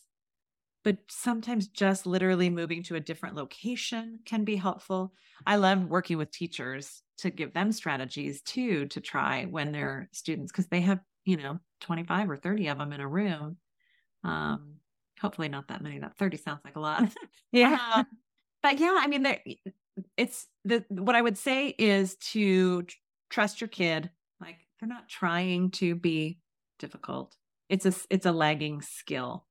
but 0.84 0.98
sometimes 1.10 1.68
just 1.68 2.06
literally 2.06 2.50
moving 2.50 2.84
to 2.84 2.96
a 2.96 3.00
different 3.00 3.36
location 3.36 4.20
can 4.26 4.44
be 4.44 4.56
helpful. 4.56 5.14
I 5.46 5.58
love 5.58 5.86
working 5.86 6.18
with 6.18 6.32
teachers 6.32 7.02
to 7.20 7.30
give 7.30 7.54
them 7.54 7.72
strategies 7.72 8.42
too 8.42 8.88
to 8.88 9.02
try 9.02 9.46
when 9.46 9.72
they're 9.72 10.10
students 10.14 10.52
because 10.52 10.68
they 10.68 10.82
have, 10.82 11.00
you 11.26 11.38
know, 11.38 11.60
25 11.82 12.30
or 12.30 12.38
30 12.38 12.68
of 12.68 12.78
them 12.78 12.94
in 12.94 13.02
a 13.02 13.08
room. 13.08 13.58
Um, 14.24 14.76
hopefully 15.20 15.50
not 15.50 15.68
that 15.68 15.82
many. 15.82 16.00
That 16.00 16.18
30 16.18 16.38
sounds 16.38 16.62
like 16.64 16.78
a 16.78 16.80
lot. 16.80 17.10
yeah. 17.52 17.78
Uh, 17.94 18.04
but 18.64 18.80
yeah, 18.80 18.98
I 19.00 19.08
mean, 19.08 19.24
there 19.24 19.40
it's 20.16 20.48
the 20.64 20.86
what 20.90 21.16
I 21.16 21.22
would 21.22 21.38
say 21.38 21.76
is 21.78 22.16
to 22.32 22.86
trust 23.30 23.60
your 23.60 23.68
kid. 23.68 24.10
Like 24.40 24.58
they're 24.80 24.90
not 24.90 25.10
trying 25.10 25.72
to 25.72 25.96
be 25.96 26.40
difficult 26.78 27.36
it's 27.70 27.86
a 27.86 27.94
it's 28.10 28.26
a 28.26 28.32
lagging 28.32 28.82
skill. 28.82 29.46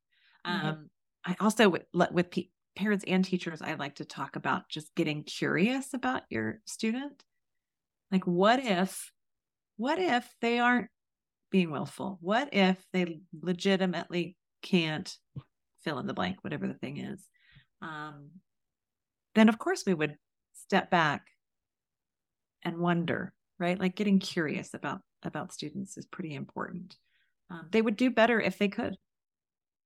Mm-hmm. 0.47 0.67
Um, 0.67 0.91
I 1.25 1.37
also 1.41 1.69
with, 1.69 1.85
with 1.93 2.31
pe- 2.31 2.49
parents 2.77 3.05
and 3.07 3.25
teachers, 3.25 3.63
I 3.63 3.75
like 3.75 3.97
to 3.97 4.05
talk 4.05 4.37
about 4.37 4.69
just 4.69 4.95
getting 4.95 5.25
curious 5.25 5.95
about 5.95 6.23
your 6.31 6.61
student. 6.65 7.23
Like, 8.11 8.25
what 8.27 8.61
if, 8.61 9.13
what 9.77 9.99
if 9.99 10.27
they 10.41 10.59
aren't 10.59 10.89
being 11.51 11.71
willful? 11.71 12.19
What 12.21 12.51
if 12.53 12.83
they 12.93 13.21
legitimately 13.43 14.37
can't 14.63 15.13
fill 15.83 15.99
in 15.99 16.07
the 16.07 16.15
blank, 16.15 16.39
whatever 16.43 16.67
the 16.67 16.75
thing 16.75 16.99
is? 16.99 17.23
Um, 17.83 18.31
then, 19.35 19.49
of 19.49 19.59
course, 19.59 19.85
we 19.87 19.95
would 19.95 20.17
step 20.55 20.91
back 20.91 21.27
and 22.63 22.79
wonder, 22.79 23.35
right? 23.59 23.79
Like 23.79 23.95
getting 23.97 24.19
curious 24.19 24.73
about 24.73 25.01
about 25.25 25.53
students 25.53 25.99
is 25.99 26.07
pretty 26.07 26.35
important 26.35 26.97
um, 27.51 27.69
they 27.71 27.83
would 27.83 27.97
do 27.97 28.11
better 28.11 28.41
if 28.41 28.59
they 28.59 28.69
could. 28.69 28.97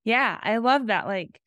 Yeah, 0.03 0.37
I 0.41 0.57
love 0.57 0.87
that. 0.87 1.05
Like, 1.05 1.39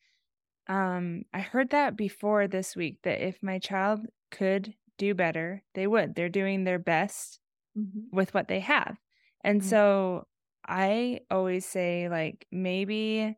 um, 0.67 1.23
I 1.33 1.39
heard 1.39 1.69
that 1.69 1.95
before 1.95 2.47
this 2.47 2.75
week 2.75 2.97
that 3.03 3.25
if 3.25 3.37
my 3.41 3.59
child 3.59 4.01
could 4.31 4.73
do 4.97 5.13
better, 5.13 5.63
they 5.75 5.87
would. 5.87 6.15
They're 6.15 6.29
doing 6.29 6.63
their 6.63 6.79
best 6.79 7.39
mm-hmm. 7.77 8.15
with 8.15 8.33
what 8.33 8.47
they 8.47 8.59
have. 8.61 8.97
And 9.43 9.61
mm-hmm. 9.61 9.69
so 9.69 10.27
I 10.67 11.19
always 11.29 11.65
say, 11.65 12.09
like, 12.09 12.47
maybe 12.51 13.37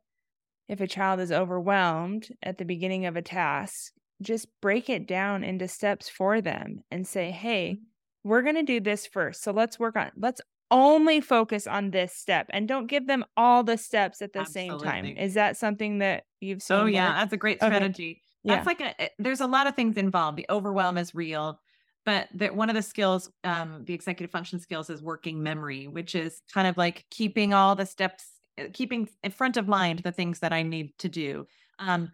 if 0.68 0.82
a 0.82 0.88
child 0.88 1.20
is 1.20 1.32
overwhelmed 1.32 2.30
at 2.42 2.58
the 2.58 2.66
beginning 2.66 3.06
of 3.06 3.16
a 3.16 3.22
task, 3.22 3.92
just 4.22 4.48
break 4.62 4.90
it 4.90 5.08
down 5.08 5.44
into 5.44 5.68
steps 5.68 6.10
for 6.10 6.42
them 6.42 6.80
and 6.92 7.08
say, 7.08 7.32
hey, 7.32 7.76
mm-hmm. 7.76 8.30
we're 8.30 8.42
going 8.42 8.56
to 8.56 8.64
do 8.64 8.80
this 8.80 9.06
first. 9.06 9.44
So 9.44 9.52
let's 9.52 9.78
work 9.78 9.96
on, 9.96 10.12
let's 10.16 10.42
only 10.72 11.22
focus 11.22 11.68
on 11.68 11.92
this 11.92 12.14
step 12.14 12.48
and 12.52 12.68
don't 12.68 12.88
give 12.88 13.08
them 13.08 13.26
all 13.36 13.64
the 13.64 13.78
steps 13.78 14.22
at 14.22 14.34
the 14.34 14.40
Absolutely. 14.40 14.80
same 14.80 14.80
time. 14.80 15.06
Is 15.18 15.34
that 15.34 15.58
something 15.58 16.00
that 16.00 16.26
you've 16.40 16.62
seen? 16.62 16.78
Oh, 16.78 16.86
yeah. 16.86 17.14
That's 17.14 17.34
a 17.34 17.38
great 17.38 17.58
strategy. 17.58 18.12
Okay. 18.12 18.56
That's 18.56 18.66
yeah. 18.66 18.86
like 18.88 18.96
a, 19.00 19.10
there's 19.20 19.42
a 19.42 19.48
lot 19.48 19.68
of 19.68 19.76
things 19.76 19.98
involved. 19.98 20.38
The 20.38 20.46
overwhelm 20.50 20.98
is 20.98 21.14
real, 21.14 21.60
but 22.06 22.30
that 22.36 22.56
one 22.56 22.70
of 22.70 22.76
the 22.76 22.82
skills, 22.82 23.30
um, 23.44 23.84
the 23.86 23.94
executive 23.94 24.32
function 24.32 24.60
skills 24.60 24.90
is 24.90 25.02
working 25.02 25.44
memory, 25.44 25.88
which 25.88 26.16
is 26.16 26.42
kind 26.54 26.68
of 26.68 26.78
like 26.78 27.06
keeping 27.10 27.54
all 27.54 27.76
the 27.76 27.86
steps, 27.86 28.26
eh, 28.58 28.68
keeping 28.72 29.10
in 29.24 29.32
front 29.32 29.58
of 29.58 29.68
mind 29.68 30.00
the 30.00 30.12
things 30.12 30.40
that 30.40 30.54
I 30.54 30.64
need 30.64 30.98
to 31.00 31.10
do. 31.10 31.48
Um, 31.80 32.12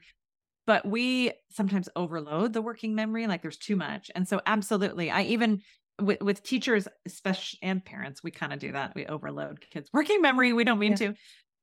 but 0.65 0.85
we 0.85 1.31
sometimes 1.51 1.89
overload 1.95 2.53
the 2.53 2.61
working 2.61 2.95
memory 2.95 3.27
like 3.27 3.41
there's 3.41 3.57
too 3.57 3.75
much 3.75 4.09
and 4.15 4.27
so 4.27 4.41
absolutely 4.45 5.11
i 5.11 5.21
even 5.23 5.61
with, 6.01 6.21
with 6.21 6.43
teachers, 6.43 6.87
especially 7.05 7.59
and 7.61 7.83
parents, 7.83 8.23
we 8.23 8.31
kind 8.31 8.53
of 8.53 8.59
do 8.59 8.71
that. 8.71 8.93
We 8.95 9.05
overload 9.05 9.65
kids' 9.69 9.89
working 9.93 10.21
memory. 10.21 10.53
We 10.53 10.63
don't 10.63 10.79
mean 10.79 10.91
yeah. 10.91 10.97
to, 10.97 11.13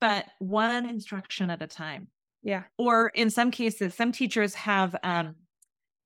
but 0.01 0.27
one 0.39 0.89
instruction 0.89 1.51
at 1.51 1.63
a 1.63 1.67
time. 1.67 2.09
Yeah. 2.43 2.65
Or 2.79 3.09
in 3.09 3.31
some 3.31 3.51
cases, 3.51 3.95
some 3.95 4.13
teachers 4.13 4.55
have 4.55 4.97
um, 5.03 5.37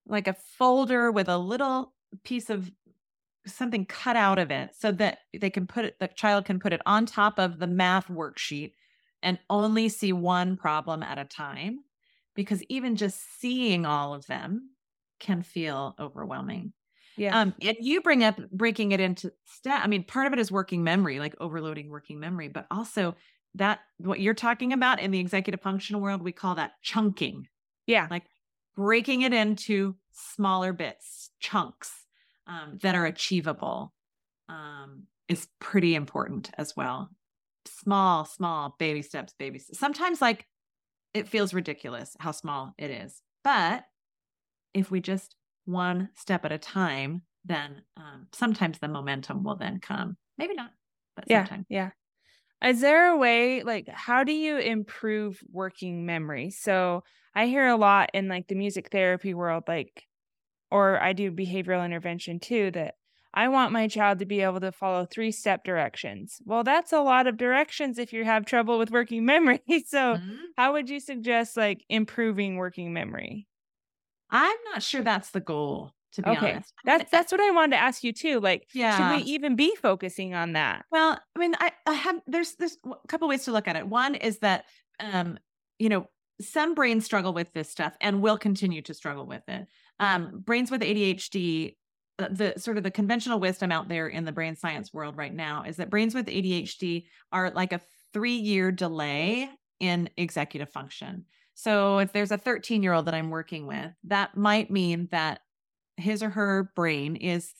like 0.06 0.28
a 0.28 0.36
folder 0.58 1.10
with 1.10 1.28
a 1.28 1.38
little 1.38 1.94
piece 2.24 2.50
of 2.50 2.70
something 3.46 3.86
cut 3.86 4.16
out 4.16 4.38
of 4.38 4.50
it 4.50 4.70
so 4.76 4.90
that 4.92 5.18
they 5.38 5.50
can 5.50 5.66
put 5.66 5.84
it, 5.84 5.98
the 6.00 6.08
child 6.08 6.44
can 6.44 6.58
put 6.58 6.72
it 6.72 6.82
on 6.84 7.06
top 7.06 7.38
of 7.38 7.58
the 7.58 7.66
math 7.66 8.08
worksheet 8.08 8.72
and 9.22 9.38
only 9.48 9.88
see 9.88 10.12
one 10.12 10.56
problem 10.56 11.02
at 11.02 11.18
a 11.18 11.24
time. 11.24 11.78
Because 12.34 12.62
even 12.64 12.96
just 12.96 13.40
seeing 13.40 13.86
all 13.86 14.12
of 14.12 14.26
them 14.26 14.70
can 15.20 15.42
feel 15.42 15.94
overwhelming. 15.98 16.74
Yeah. 17.16 17.40
Um, 17.40 17.54
and 17.62 17.76
you 17.80 18.00
bring 18.02 18.24
up 18.24 18.38
breaking 18.50 18.92
it 18.92 19.00
into 19.00 19.32
step. 19.44 19.80
I 19.82 19.86
mean, 19.86 20.04
part 20.04 20.26
of 20.26 20.32
it 20.32 20.38
is 20.38 20.52
working 20.52 20.84
memory, 20.84 21.18
like 21.18 21.34
overloading 21.40 21.88
working 21.88 22.20
memory, 22.20 22.48
but 22.48 22.66
also 22.70 23.14
that 23.54 23.80
what 23.98 24.20
you're 24.20 24.34
talking 24.34 24.72
about 24.72 25.00
in 25.00 25.10
the 25.10 25.18
executive 25.18 25.60
functional 25.60 26.00
world, 26.00 26.22
we 26.22 26.32
call 26.32 26.56
that 26.56 26.72
chunking. 26.82 27.48
Yeah. 27.86 28.06
Like 28.10 28.24
breaking 28.76 29.22
it 29.22 29.32
into 29.32 29.96
smaller 30.12 30.72
bits, 30.72 31.30
chunks 31.40 31.92
um, 32.46 32.78
that 32.82 32.94
are 32.94 33.06
achievable 33.06 33.94
um, 34.48 35.04
is 35.28 35.48
pretty 35.60 35.94
important 35.94 36.50
as 36.58 36.76
well. 36.76 37.10
Small, 37.64 38.24
small 38.24 38.76
baby 38.78 39.02
steps, 39.02 39.34
baby 39.38 39.58
steps. 39.58 39.78
Sometimes, 39.78 40.20
like, 40.20 40.46
it 41.14 41.28
feels 41.28 41.54
ridiculous 41.54 42.14
how 42.20 42.30
small 42.30 42.74
it 42.78 42.90
is. 42.90 43.22
But 43.42 43.84
if 44.74 44.90
we 44.90 45.00
just 45.00 45.35
one 45.66 46.08
step 46.14 46.44
at 46.44 46.52
a 46.52 46.58
time, 46.58 47.22
then 47.44 47.82
um, 47.96 48.28
sometimes 48.32 48.78
the 48.78 48.88
momentum 48.88 49.44
will 49.44 49.56
then 49.56 49.78
come. 49.80 50.16
Maybe 50.38 50.54
not, 50.54 50.70
but 51.14 51.24
yeah, 51.28 51.44
sometimes. 51.44 51.66
Yeah. 51.68 51.90
Is 52.64 52.80
there 52.80 53.10
a 53.10 53.16
way, 53.16 53.62
like, 53.62 53.88
how 53.88 54.24
do 54.24 54.32
you 54.32 54.56
improve 54.56 55.40
working 55.50 56.06
memory? 56.06 56.50
So 56.50 57.04
I 57.34 57.46
hear 57.46 57.66
a 57.66 57.76
lot 57.76 58.10
in 58.14 58.28
like 58.28 58.48
the 58.48 58.54
music 58.54 58.90
therapy 58.90 59.34
world, 59.34 59.64
like, 59.68 60.04
or 60.70 61.00
I 61.00 61.12
do 61.12 61.30
behavioral 61.30 61.84
intervention 61.84 62.40
too, 62.40 62.70
that 62.72 62.94
I 63.34 63.48
want 63.48 63.72
my 63.72 63.86
child 63.88 64.20
to 64.20 64.26
be 64.26 64.40
able 64.40 64.60
to 64.60 64.72
follow 64.72 65.04
three 65.04 65.30
step 65.30 65.62
directions. 65.62 66.40
Well, 66.46 66.64
that's 66.64 66.94
a 66.94 67.02
lot 67.02 67.26
of 67.26 67.36
directions 67.36 67.98
if 67.98 68.14
you 68.14 68.24
have 68.24 68.46
trouble 68.46 68.78
with 68.78 68.90
working 68.90 69.26
memory. 69.26 69.60
So, 69.86 70.14
mm-hmm. 70.14 70.36
how 70.56 70.72
would 70.72 70.88
you 70.88 70.98
suggest 70.98 71.56
like 71.56 71.84
improving 71.90 72.56
working 72.56 72.94
memory? 72.94 73.46
I'm 74.30 74.56
not 74.72 74.82
sure 74.82 75.02
that's 75.02 75.30
the 75.30 75.40
goal, 75.40 75.92
to 76.12 76.22
be 76.22 76.30
okay. 76.30 76.52
honest. 76.52 76.72
That's 76.84 77.10
that's 77.10 77.32
what 77.32 77.40
I 77.40 77.50
wanted 77.50 77.76
to 77.76 77.82
ask 77.82 78.04
you 78.04 78.12
too. 78.12 78.40
Like, 78.40 78.68
yeah. 78.74 78.96
should 78.96 79.24
we 79.24 79.32
even 79.32 79.56
be 79.56 79.74
focusing 79.76 80.34
on 80.34 80.54
that? 80.54 80.84
Well, 80.90 81.18
I 81.34 81.38
mean, 81.38 81.54
I, 81.58 81.72
I 81.86 81.92
have 81.92 82.20
there's 82.26 82.54
there's 82.54 82.78
a 82.84 83.08
couple 83.08 83.28
ways 83.28 83.44
to 83.44 83.52
look 83.52 83.68
at 83.68 83.76
it. 83.76 83.86
One 83.86 84.14
is 84.14 84.38
that 84.38 84.64
um, 85.00 85.38
you 85.78 85.88
know, 85.88 86.06
some 86.40 86.74
brains 86.74 87.04
struggle 87.04 87.32
with 87.32 87.52
this 87.52 87.70
stuff 87.70 87.94
and 88.00 88.20
will 88.20 88.38
continue 88.38 88.82
to 88.82 88.94
struggle 88.94 89.26
with 89.26 89.42
it. 89.48 89.66
Um, 90.00 90.42
brains 90.44 90.70
with 90.70 90.82
ADHD 90.82 91.74
uh, 92.18 92.28
the 92.30 92.54
sort 92.56 92.78
of 92.78 92.82
the 92.82 92.90
conventional 92.90 93.38
wisdom 93.38 93.70
out 93.70 93.88
there 93.88 94.08
in 94.08 94.24
the 94.24 94.32
brain 94.32 94.56
science 94.56 94.92
world 94.92 95.18
right 95.18 95.34
now 95.34 95.64
is 95.66 95.76
that 95.76 95.90
brains 95.90 96.14
with 96.14 96.26
ADHD 96.26 97.04
are 97.30 97.50
like 97.50 97.74
a 97.74 97.80
three 98.14 98.36
year 98.36 98.72
delay 98.72 99.50
in 99.80 100.08
executive 100.16 100.70
function. 100.70 101.26
So 101.56 101.98
if 101.98 102.12
there's 102.12 102.30
a 102.30 102.38
13 102.38 102.82
year 102.82 102.92
old 102.92 103.06
that 103.06 103.14
I'm 103.14 103.30
working 103.30 103.66
with, 103.66 103.90
that 104.04 104.36
might 104.36 104.70
mean 104.70 105.08
that 105.10 105.40
his 105.96 106.22
or 106.22 106.28
her 106.28 106.70
brain 106.76 107.16
is 107.16 107.50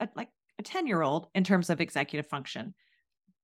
a, 0.00 0.08
like 0.16 0.28
a 0.58 0.62
10 0.64 0.88
year 0.88 1.02
old 1.02 1.28
in 1.36 1.44
terms 1.44 1.70
of 1.70 1.80
executive 1.80 2.26
function. 2.26 2.74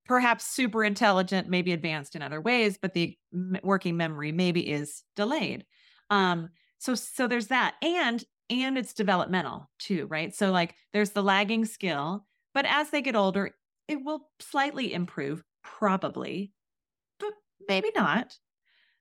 Perhaps 0.07 0.49
super 0.49 0.83
intelligent, 0.83 1.49
maybe 1.49 1.73
advanced 1.73 2.17
in 2.17 2.23
other 2.23 2.41
ways, 2.41 2.77
but 2.77 2.93
the 2.93 3.17
working 3.63 3.97
memory 3.97 4.33
maybe 4.33 4.69
is 4.69 5.05
delayed. 5.15 5.65
Um, 6.11 6.49
so 6.79 6.97
so 6.97 7.29
there's 7.29 7.47
that, 7.47 7.77
and 7.81 8.25
and 8.49 8.77
it's 8.77 8.93
developmental 8.93 9.71
too, 9.79 10.07
right? 10.07 10.35
So 10.35 10.51
like 10.51 10.75
there's 10.93 11.11
the 11.11 11.23
lagging 11.23 11.67
skill, 11.67 12.27
but 12.53 12.67
as 12.67 12.91
they 12.91 13.01
get 13.01 13.15
older, 13.15 13.53
it 13.87 14.05
will 14.05 14.29
slightly 14.41 14.93
improve, 14.93 15.45
probably, 15.63 16.53
but 17.21 17.33
maybe 17.69 17.93
not. 17.95 18.35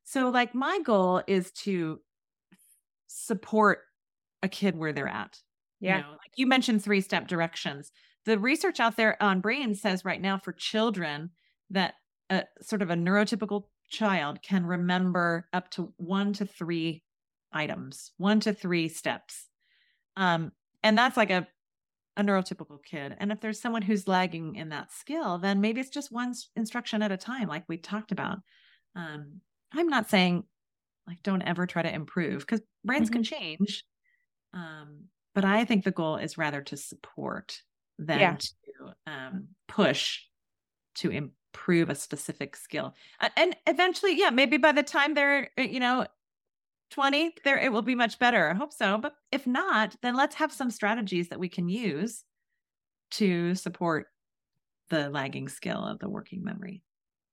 So 0.10 0.30
like 0.30 0.56
my 0.56 0.80
goal 0.84 1.22
is 1.28 1.52
to 1.52 2.00
support 3.06 3.82
a 4.42 4.50
kid 4.50 4.76
where 4.76 4.92
they're 4.92 5.08
at. 5.08 5.38
Yeah. 5.80 5.98
You 5.98 6.02
know, 6.02 6.10
like 6.14 6.32
you 6.36 6.48
mentioned 6.48 6.84
three 6.84 7.02
step 7.02 7.28
directions. 7.28 7.92
The 8.26 8.40
research 8.40 8.80
out 8.80 8.98
there 8.98 9.22
on 9.22 9.40
brain 9.40 9.76
says 9.76 10.04
right 10.04 10.20
now 10.20 10.40
for 10.40 10.52
children 10.52 11.30
that 11.70 11.94
a 12.32 12.46
sort 12.60 12.82
of 12.82 12.90
a 12.90 12.96
neurotypical 12.96 13.66
child 13.88 14.42
can 14.42 14.66
remember 14.66 15.48
up 15.54 15.70
to 15.72 15.94
one 15.98 16.34
to 16.34 16.46
three 16.48 17.04
items, 17.54 18.12
one 18.18 18.40
to 18.40 18.52
three 18.52 18.90
steps. 18.90 19.46
Um, 20.18 20.54
and 20.82 20.98
that's 20.98 21.18
like 21.18 21.30
a, 21.30 21.48
a 22.18 22.24
neurotypical 22.24 22.84
kid. 22.84 23.16
And 23.20 23.32
if 23.32 23.42
there's 23.42 23.62
someone 23.62 23.84
who's 23.84 24.08
lagging 24.08 24.56
in 24.56 24.70
that 24.70 24.92
skill, 24.92 25.38
then 25.38 25.62
maybe 25.62 25.80
it's 25.80 25.92
just 25.92 26.12
one 26.12 26.34
instruction 26.56 27.04
at 27.04 27.12
a 27.12 27.18
time, 27.18 27.48
like 27.48 27.66
we 27.68 27.78
talked 27.78 28.12
about. 28.12 28.40
Um, 28.96 29.42
I'm 29.74 29.88
not 29.88 30.10
saying 30.10 30.44
like 31.08 31.24
don't 31.24 31.42
ever 31.42 31.66
try 31.66 31.82
to 31.82 31.94
improve 31.94 32.40
because 32.42 32.62
brains 32.86 33.10
mm-hmm. 33.10 33.14
can 33.14 33.24
change. 33.24 33.84
Um, 34.54 35.06
but 35.36 35.46
I 35.46 35.66
think 35.66 35.84
the 35.84 35.92
goal 35.92 36.18
is 36.18 36.38
rather 36.38 36.62
to 36.62 36.78
support 36.78 37.62
than 37.98 38.20
yeah. 38.20 38.38
to 38.38 39.12
um, 39.12 39.48
push 39.68 40.22
to 40.96 41.10
improve 41.10 41.90
a 41.90 41.96
specific 41.96 42.56
skill. 42.56 42.94
And 43.36 43.56
eventually, 43.68 44.18
yeah, 44.20 44.30
maybe 44.30 44.58
by 44.58 44.72
the 44.72 44.84
time 44.84 45.14
they're, 45.14 45.50
uh, 45.58 45.64
you 45.64 45.80
know, 45.80 46.06
20, 46.92 47.36
there 47.44 47.58
it 47.58 47.72
will 47.72 47.84
be 47.84 47.96
much 47.96 48.18
better. 48.20 48.50
I 48.50 48.56
hope 48.56 48.74
so. 48.74 48.98
But 48.98 49.14
if 49.32 49.46
not, 49.46 49.96
then 50.02 50.16
let's 50.16 50.36
have 50.36 50.52
some 50.52 50.72
strategies 50.72 51.30
that 51.30 51.40
we 51.40 51.50
can 51.50 51.70
use 51.70 52.24
to 53.12 53.56
support 53.56 54.08
the 54.90 55.10
lagging 55.10 55.50
skill 55.50 55.86
of 55.86 56.00
the 56.00 56.10
working 56.10 56.44
memory. 56.44 56.82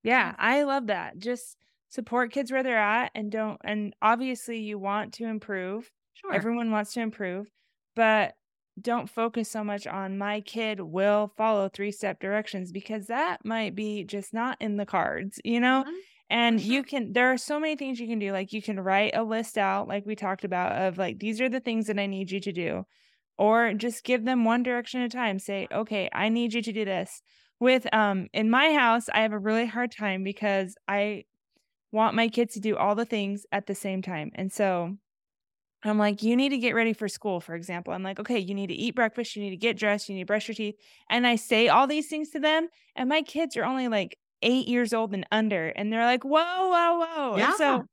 Yeah, 0.03 0.35
I 0.37 0.63
love 0.63 0.87
that. 0.87 1.17
Just 1.17 1.57
support 1.89 2.31
kids 2.31 2.51
where 2.51 2.63
they're 2.63 2.77
at 2.77 3.11
and 3.15 3.31
don't 3.31 3.59
and 3.63 3.93
obviously 4.01 4.59
you 4.59 4.77
want 4.77 5.13
to 5.13 5.25
improve. 5.25 5.89
Sure. 6.13 6.33
Everyone 6.33 6.71
wants 6.71 6.93
to 6.93 7.01
improve, 7.01 7.47
but 7.95 8.33
don't 8.79 9.09
focus 9.09 9.49
so 9.49 9.63
much 9.63 9.87
on 9.87 10.17
my 10.17 10.41
kid 10.41 10.79
will 10.79 11.31
follow 11.35 11.67
three 11.67 11.91
step 11.91 12.19
directions 12.19 12.71
because 12.71 13.07
that 13.07 13.43
might 13.43 13.75
be 13.75 14.03
just 14.03 14.33
not 14.33 14.57
in 14.59 14.77
the 14.77 14.85
cards, 14.85 15.39
you 15.43 15.59
know? 15.59 15.83
Mm-hmm. 15.85 15.95
And 16.29 16.61
sure. 16.61 16.73
you 16.73 16.83
can, 16.83 17.13
there 17.13 17.31
are 17.31 17.37
so 17.37 17.59
many 17.59 17.75
things 17.75 17.99
you 17.99 18.07
can 18.07 18.19
do. 18.19 18.31
Like 18.31 18.53
you 18.53 18.61
can 18.61 18.79
write 18.79 19.15
a 19.15 19.23
list 19.23 19.57
out, 19.57 19.87
like 19.87 20.05
we 20.05 20.15
talked 20.15 20.43
about, 20.43 20.73
of 20.73 20.97
like, 20.97 21.19
these 21.19 21.41
are 21.41 21.49
the 21.49 21.59
things 21.59 21.87
that 21.87 21.97
I 21.97 22.05
need 22.05 22.29
you 22.29 22.39
to 22.41 22.51
do. 22.51 22.83
Or 23.37 23.73
just 23.73 24.03
give 24.03 24.25
them 24.25 24.45
one 24.45 24.63
direction 24.63 25.01
at 25.01 25.13
a 25.13 25.17
time. 25.17 25.39
Say, 25.39 25.67
okay, 25.71 26.09
I 26.11 26.29
need 26.29 26.53
you 26.53 26.61
to 26.61 26.73
do 26.73 26.85
this. 26.85 27.21
With, 27.59 27.91
um, 27.93 28.27
in 28.33 28.49
my 28.49 28.73
house, 28.73 29.09
I 29.09 29.21
have 29.21 29.31
a 29.31 29.39
really 29.39 29.65
hard 29.65 29.91
time 29.91 30.23
because 30.23 30.75
I 30.87 31.23
want 31.97 32.15
my 32.15 32.29
kids 32.29 32.53
to 32.53 32.59
do 32.59 32.77
all 32.77 32.95
the 32.95 33.05
things 33.05 33.45
at 33.51 33.65
the 33.65 33.75
same 33.75 34.01
time. 34.01 34.31
And 34.35 34.53
so 34.53 34.95
I'm 35.83 35.97
like, 35.97 36.23
you 36.23 36.35
need 36.35 36.49
to 36.49 36.57
get 36.57 36.75
ready 36.75 36.93
for 36.93 37.07
school, 37.07 37.39
for 37.39 37.55
example. 37.55 37.93
I'm 37.93 38.03
like, 38.03 38.19
okay, 38.19 38.39
you 38.39 38.53
need 38.53 38.67
to 38.67 38.73
eat 38.73 38.95
breakfast, 38.95 39.35
you 39.35 39.41
need 39.43 39.49
to 39.49 39.57
get 39.57 39.77
dressed, 39.77 40.07
you 40.07 40.15
need 40.15 40.21
to 40.21 40.25
brush 40.27 40.47
your 40.47 40.55
teeth. 40.55 40.75
And 41.09 41.25
I 41.27 41.35
say 41.35 41.67
all 41.67 41.87
these 41.87 42.07
things 42.07 42.29
to 42.29 42.39
them, 42.39 42.67
and 42.95 43.09
my 43.09 43.21
kids 43.21 43.57
are 43.57 43.65
only 43.65 43.87
like 43.87 44.17
eight 44.41 44.67
years 44.67 44.93
old 44.93 45.13
and 45.13 45.25
under, 45.31 45.69
and 45.69 45.91
they're 45.91 46.05
like, 46.05 46.23
whoa, 46.23 46.69
whoa, 46.69 47.05
whoa. 47.05 47.37
Yeah. 47.37 47.47
And 47.47 47.55
so 47.55 47.83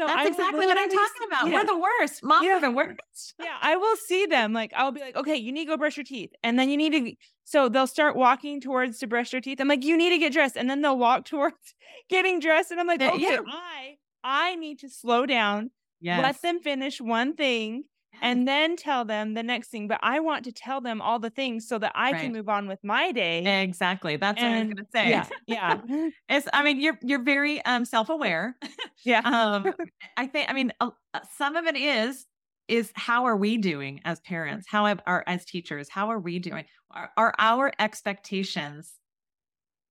so 0.00 0.06
that's 0.06 0.18
I 0.18 0.28
exactly 0.28 0.66
what 0.66 0.78
I'm 0.78 0.88
talking 0.88 1.26
about. 1.26 1.46
Yeah. 1.46 1.54
We're 1.54 1.66
the 1.66 1.78
worst. 1.78 2.24
Moms 2.24 2.46
yeah. 2.46 2.52
are 2.52 2.60
the 2.60 2.70
worst. 2.70 3.34
yeah, 3.38 3.56
I 3.60 3.76
will 3.76 3.96
see 3.96 4.24
them. 4.24 4.54
Like 4.54 4.72
I'll 4.74 4.92
be 4.92 5.00
like, 5.00 5.14
okay, 5.14 5.36
you 5.36 5.52
need 5.52 5.66
to 5.66 5.72
go 5.72 5.76
brush 5.76 5.98
your 5.98 6.04
teeth, 6.04 6.30
and 6.42 6.58
then 6.58 6.70
you 6.70 6.78
need 6.78 6.92
to. 6.92 7.14
So 7.44 7.68
they'll 7.68 7.86
start 7.86 8.16
walking 8.16 8.62
towards 8.62 8.98
to 9.00 9.06
brush 9.06 9.30
their 9.30 9.42
teeth. 9.42 9.60
I'm 9.60 9.68
like, 9.68 9.84
you 9.84 9.98
need 9.98 10.10
to 10.10 10.18
get 10.18 10.32
dressed, 10.32 10.56
and 10.56 10.70
then 10.70 10.80
they'll 10.80 10.98
walk 10.98 11.24
towards 11.26 11.74
getting 12.08 12.40
dressed, 12.40 12.70
and 12.70 12.80
I'm 12.80 12.86
like, 12.86 13.02
okay, 13.02 13.20
yeah. 13.20 13.40
I 13.46 13.96
I 14.24 14.56
need 14.56 14.78
to 14.78 14.88
slow 14.88 15.26
down. 15.26 15.70
Yes. 16.00 16.22
Let 16.22 16.40
them 16.40 16.60
finish 16.60 16.98
one 16.98 17.36
thing 17.36 17.84
and 18.22 18.46
then 18.48 18.76
tell 18.76 19.04
them 19.04 19.34
the 19.34 19.42
next 19.42 19.68
thing. 19.68 19.88
But 19.88 20.00
I 20.02 20.20
want 20.20 20.44
to 20.44 20.52
tell 20.52 20.80
them 20.80 21.00
all 21.00 21.18
the 21.18 21.30
things 21.30 21.68
so 21.68 21.78
that 21.78 21.92
I 21.94 22.12
right. 22.12 22.22
can 22.22 22.32
move 22.32 22.48
on 22.48 22.68
with 22.68 22.78
my 22.82 23.12
day. 23.12 23.62
Exactly. 23.62 24.16
That's 24.16 24.40
and, 24.40 24.48
what 24.48 24.56
I 24.56 24.64
was 24.64 24.74
gonna 24.74 24.88
say. 24.92 25.10
Yeah. 25.10 25.80
Yeah. 25.86 26.08
it's 26.28 26.48
I 26.52 26.62
mean, 26.62 26.80
you're 26.80 26.98
you're 27.02 27.22
very 27.22 27.64
um 27.64 27.84
self-aware. 27.84 28.56
yeah. 29.04 29.20
um 29.24 29.72
I 30.16 30.26
think 30.26 30.50
I 30.50 30.52
mean 30.52 30.72
uh, 30.80 30.90
some 31.36 31.56
of 31.56 31.66
it 31.66 31.76
is 31.76 32.26
is 32.68 32.92
how 32.94 33.24
are 33.24 33.36
we 33.36 33.56
doing 33.56 34.00
as 34.04 34.20
parents? 34.20 34.66
How 34.68 34.86
are 35.06 35.24
as 35.26 35.44
teachers? 35.44 35.88
How 35.90 36.10
are 36.10 36.20
we 36.20 36.38
doing? 36.38 36.64
Are, 36.92 37.10
are 37.16 37.34
our 37.38 37.72
expectations 37.78 38.92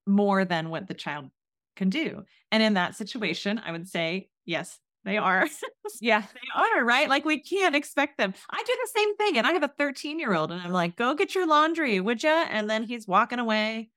more 0.07 0.45
than 0.45 0.69
what 0.69 0.87
the 0.87 0.93
child 0.93 1.25
can 1.75 1.89
do? 1.89 2.23
And 2.51 2.63
in 2.63 2.75
that 2.75 2.95
situation, 2.95 3.59
I 3.63 3.73
would 3.73 3.87
say, 3.87 4.29
yes, 4.45 4.79
they 5.05 5.17
are. 5.17 5.47
yeah, 6.01 6.21
they 6.21 6.61
are, 6.61 6.83
right? 6.83 7.09
Like 7.09 7.25
we 7.25 7.41
can't 7.41 7.75
expect 7.75 8.17
them. 8.17 8.33
I 8.49 8.63
do 8.65 8.73
the 8.73 8.99
same 8.99 9.15
thing. 9.17 9.37
And 9.37 9.47
I 9.47 9.53
have 9.53 9.63
a 9.63 9.71
13 9.77 10.19
year 10.19 10.33
old 10.33 10.51
and 10.51 10.61
I'm 10.61 10.71
like, 10.71 10.95
go 10.95 11.15
get 11.15 11.35
your 11.35 11.47
laundry, 11.47 11.99
would 11.99 12.23
you? 12.23 12.29
And 12.29 12.69
then 12.69 12.83
he's 12.83 13.07
walking 13.07 13.39
away. 13.39 13.89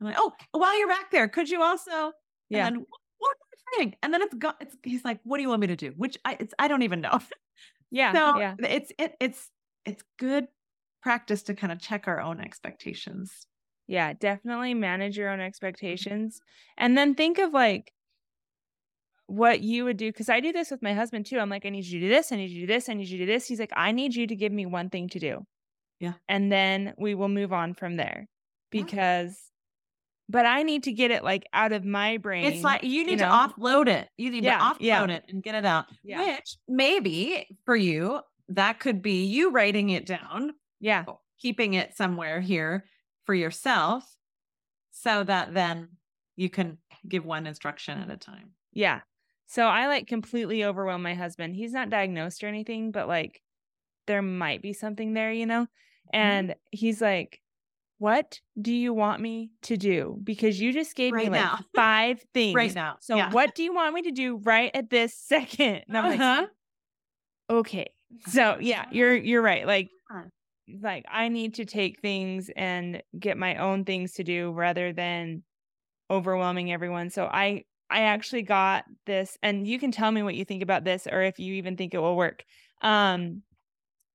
I'm 0.00 0.06
like, 0.06 0.16
oh, 0.18 0.32
oh 0.54 0.58
while 0.58 0.78
you're 0.78 0.88
back 0.88 1.10
there, 1.10 1.28
could 1.28 1.48
you 1.48 1.62
also? 1.62 2.12
Yeah. 2.48 2.66
And 2.66 2.76
one 2.78 2.86
more 3.20 3.34
thing. 3.76 3.96
And 4.02 4.14
then 4.14 4.22
it's 4.22 4.34
got, 4.34 4.56
it's, 4.60 4.76
he's 4.82 5.04
like, 5.04 5.20
what 5.24 5.38
do 5.38 5.42
you 5.42 5.48
want 5.48 5.60
me 5.60 5.66
to 5.68 5.76
do? 5.76 5.92
Which 5.96 6.16
I, 6.24 6.36
it's, 6.38 6.54
I 6.58 6.68
don't 6.68 6.82
even 6.82 7.00
know. 7.00 7.18
yeah. 7.90 8.12
So 8.12 8.38
yeah. 8.38 8.54
it's, 8.60 8.92
it, 8.98 9.14
it's, 9.20 9.50
it's 9.84 10.02
good 10.18 10.46
practice 11.02 11.44
to 11.44 11.54
kind 11.54 11.72
of 11.72 11.80
check 11.80 12.06
our 12.06 12.20
own 12.20 12.40
expectations. 12.40 13.46
Yeah, 13.88 14.12
definitely 14.12 14.74
manage 14.74 15.16
your 15.16 15.30
own 15.30 15.38
mm-hmm. 15.38 15.46
expectations. 15.46 16.40
And 16.76 16.96
then 16.96 17.14
think 17.14 17.38
of 17.38 17.52
like, 17.52 17.92
what 19.26 19.60
you 19.60 19.84
would 19.84 19.96
do 19.96 20.10
because 20.10 20.28
I 20.28 20.40
do 20.40 20.52
this 20.52 20.70
with 20.70 20.82
my 20.82 20.94
husband 20.94 21.26
too. 21.26 21.38
I'm 21.38 21.50
like, 21.50 21.66
I 21.66 21.70
need 21.70 21.84
you 21.84 22.00
to 22.00 22.06
do 22.06 22.12
this, 22.12 22.32
I 22.32 22.36
need 22.36 22.50
you 22.50 22.60
to 22.60 22.66
do 22.66 22.72
this, 22.72 22.88
I 22.88 22.94
need 22.94 23.08
you 23.08 23.18
to 23.18 23.26
do 23.26 23.32
this. 23.32 23.46
He's 23.46 23.60
like, 23.60 23.72
I 23.76 23.92
need 23.92 24.14
you 24.14 24.26
to 24.26 24.36
give 24.36 24.52
me 24.52 24.66
one 24.66 24.90
thing 24.90 25.08
to 25.10 25.18
do. 25.18 25.44
Yeah. 25.98 26.14
And 26.28 26.52
then 26.52 26.94
we 26.98 27.14
will 27.14 27.28
move 27.28 27.52
on 27.52 27.74
from 27.74 27.96
there. 27.96 28.26
Oh. 28.26 28.30
Because 28.70 29.30
yeah. 29.30 30.28
but 30.28 30.46
I 30.46 30.62
need 30.62 30.84
to 30.84 30.92
get 30.92 31.10
it 31.10 31.24
like 31.24 31.46
out 31.52 31.72
of 31.72 31.84
my 31.84 32.18
brain. 32.18 32.44
It's 32.44 32.62
like 32.62 32.82
you 32.82 33.04
need 33.04 33.12
you 33.20 33.26
know? 33.26 33.48
to 33.48 33.54
offload 33.54 33.88
it. 33.88 34.08
You 34.16 34.30
need 34.30 34.44
yeah, 34.44 34.58
to 34.58 34.64
offload 34.64 34.76
yeah. 34.80 35.04
it 35.04 35.24
and 35.28 35.42
get 35.42 35.54
it 35.54 35.64
out. 35.64 35.86
Yeah. 36.02 36.36
Which 36.36 36.56
maybe 36.68 37.48
for 37.64 37.76
you, 37.76 38.20
that 38.50 38.78
could 38.78 39.02
be 39.02 39.24
you 39.24 39.50
writing 39.50 39.90
it 39.90 40.06
down. 40.06 40.52
Yeah. 40.80 41.04
Keeping 41.40 41.74
it 41.74 41.96
somewhere 41.96 42.40
here 42.40 42.84
for 43.24 43.34
yourself 43.34 44.04
so 44.92 45.24
that 45.24 45.52
then 45.52 45.88
you 46.36 46.48
can 46.48 46.78
give 47.08 47.24
one 47.24 47.46
instruction 47.46 47.98
at 47.98 48.10
a 48.10 48.16
time. 48.16 48.50
Yeah. 48.72 49.00
So 49.46 49.66
I 49.66 49.86
like 49.86 50.06
completely 50.06 50.64
overwhelm 50.64 51.02
my 51.02 51.14
husband. 51.14 51.56
He's 51.56 51.72
not 51.72 51.90
diagnosed 51.90 52.42
or 52.42 52.48
anything, 52.48 52.90
but 52.90 53.08
like 53.08 53.40
there 54.06 54.22
might 54.22 54.62
be 54.62 54.72
something 54.72 55.14
there, 55.14 55.32
you 55.32 55.46
know? 55.46 55.62
Mm-hmm. 55.62 56.16
And 56.16 56.48
mm-hmm. 56.50 56.58
he's 56.70 57.00
like, 57.00 57.40
What 57.98 58.40
do 58.60 58.72
you 58.72 58.92
want 58.92 59.20
me 59.20 59.50
to 59.62 59.76
do? 59.76 60.18
Because 60.22 60.60
you 60.60 60.72
just 60.72 60.94
gave 60.96 61.12
right 61.12 61.30
me 61.30 61.38
like 61.38 61.60
five 61.74 62.24
things. 62.34 62.54
Right 62.54 62.74
now. 62.74 62.96
So 63.00 63.16
yeah. 63.16 63.30
what 63.30 63.54
do 63.54 63.62
you 63.62 63.74
want 63.74 63.94
me 63.94 64.02
to 64.02 64.10
do 64.10 64.36
right 64.38 64.70
at 64.74 64.90
this 64.90 65.14
second? 65.18 65.84
And 65.88 65.96
I'm 65.96 66.20
uh-huh. 66.20 66.40
like, 66.42 66.50
Okay. 67.48 67.92
So 68.28 68.56
yeah, 68.60 68.86
you're 68.90 69.16
you're 69.16 69.42
right. 69.42 69.66
Like 69.66 69.88
like 70.82 71.04
I 71.08 71.28
need 71.28 71.54
to 71.54 71.64
take 71.64 72.00
things 72.00 72.50
and 72.56 73.02
get 73.18 73.38
my 73.38 73.56
own 73.56 73.84
things 73.84 74.14
to 74.14 74.24
do 74.24 74.50
rather 74.50 74.92
than 74.92 75.44
overwhelming 76.10 76.72
everyone. 76.72 77.10
So 77.10 77.24
I 77.24 77.64
I 77.88 78.02
actually 78.02 78.42
got 78.42 78.84
this, 79.06 79.38
and 79.42 79.66
you 79.66 79.78
can 79.78 79.92
tell 79.92 80.10
me 80.10 80.22
what 80.22 80.34
you 80.34 80.44
think 80.44 80.62
about 80.62 80.84
this 80.84 81.06
or 81.10 81.22
if 81.22 81.38
you 81.38 81.54
even 81.54 81.76
think 81.76 81.94
it 81.94 81.98
will 81.98 82.16
work. 82.16 82.44
Um, 82.82 83.42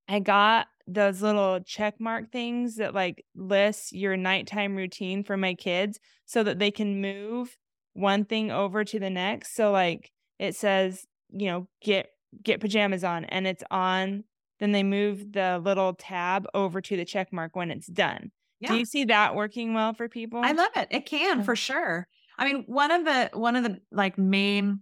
I 0.08 0.20
got 0.20 0.66
those 0.86 1.22
little 1.22 1.60
check 1.60 2.00
mark 2.00 2.30
things 2.32 2.76
that 2.76 2.94
like 2.94 3.24
lists 3.34 3.92
your 3.92 4.16
nighttime 4.16 4.76
routine 4.76 5.22
for 5.24 5.36
my 5.36 5.54
kids 5.54 6.00
so 6.26 6.42
that 6.42 6.58
they 6.58 6.70
can 6.70 7.00
move 7.00 7.56
one 7.94 8.24
thing 8.24 8.50
over 8.50 8.84
to 8.84 8.98
the 8.98 9.10
next. 9.10 9.54
So 9.54 9.70
like 9.70 10.10
it 10.38 10.56
says, 10.56 11.06
you 11.30 11.46
know, 11.46 11.68
get 11.82 12.08
get 12.42 12.60
pajamas 12.60 13.04
on 13.04 13.24
and 13.26 13.46
it's 13.46 13.62
on 13.70 14.24
then 14.58 14.72
they 14.72 14.84
move 14.84 15.32
the 15.32 15.60
little 15.62 15.92
tab 15.92 16.46
over 16.54 16.80
to 16.80 16.96
the 16.96 17.04
check 17.04 17.32
mark 17.32 17.56
when 17.56 17.70
it's 17.70 17.88
done. 17.88 18.30
Yeah. 18.60 18.68
Do 18.68 18.78
you 18.78 18.84
see 18.84 19.06
that 19.06 19.34
working 19.34 19.74
well 19.74 19.92
for 19.92 20.08
people? 20.08 20.40
I 20.42 20.52
love 20.52 20.70
it. 20.76 20.86
It 20.90 21.04
can 21.04 21.42
for 21.42 21.56
sure. 21.56 22.06
I 22.38 22.44
mean, 22.44 22.64
one 22.66 22.90
of 22.90 23.04
the 23.04 23.30
one 23.34 23.56
of 23.56 23.64
the 23.64 23.80
like 23.90 24.18
main 24.18 24.80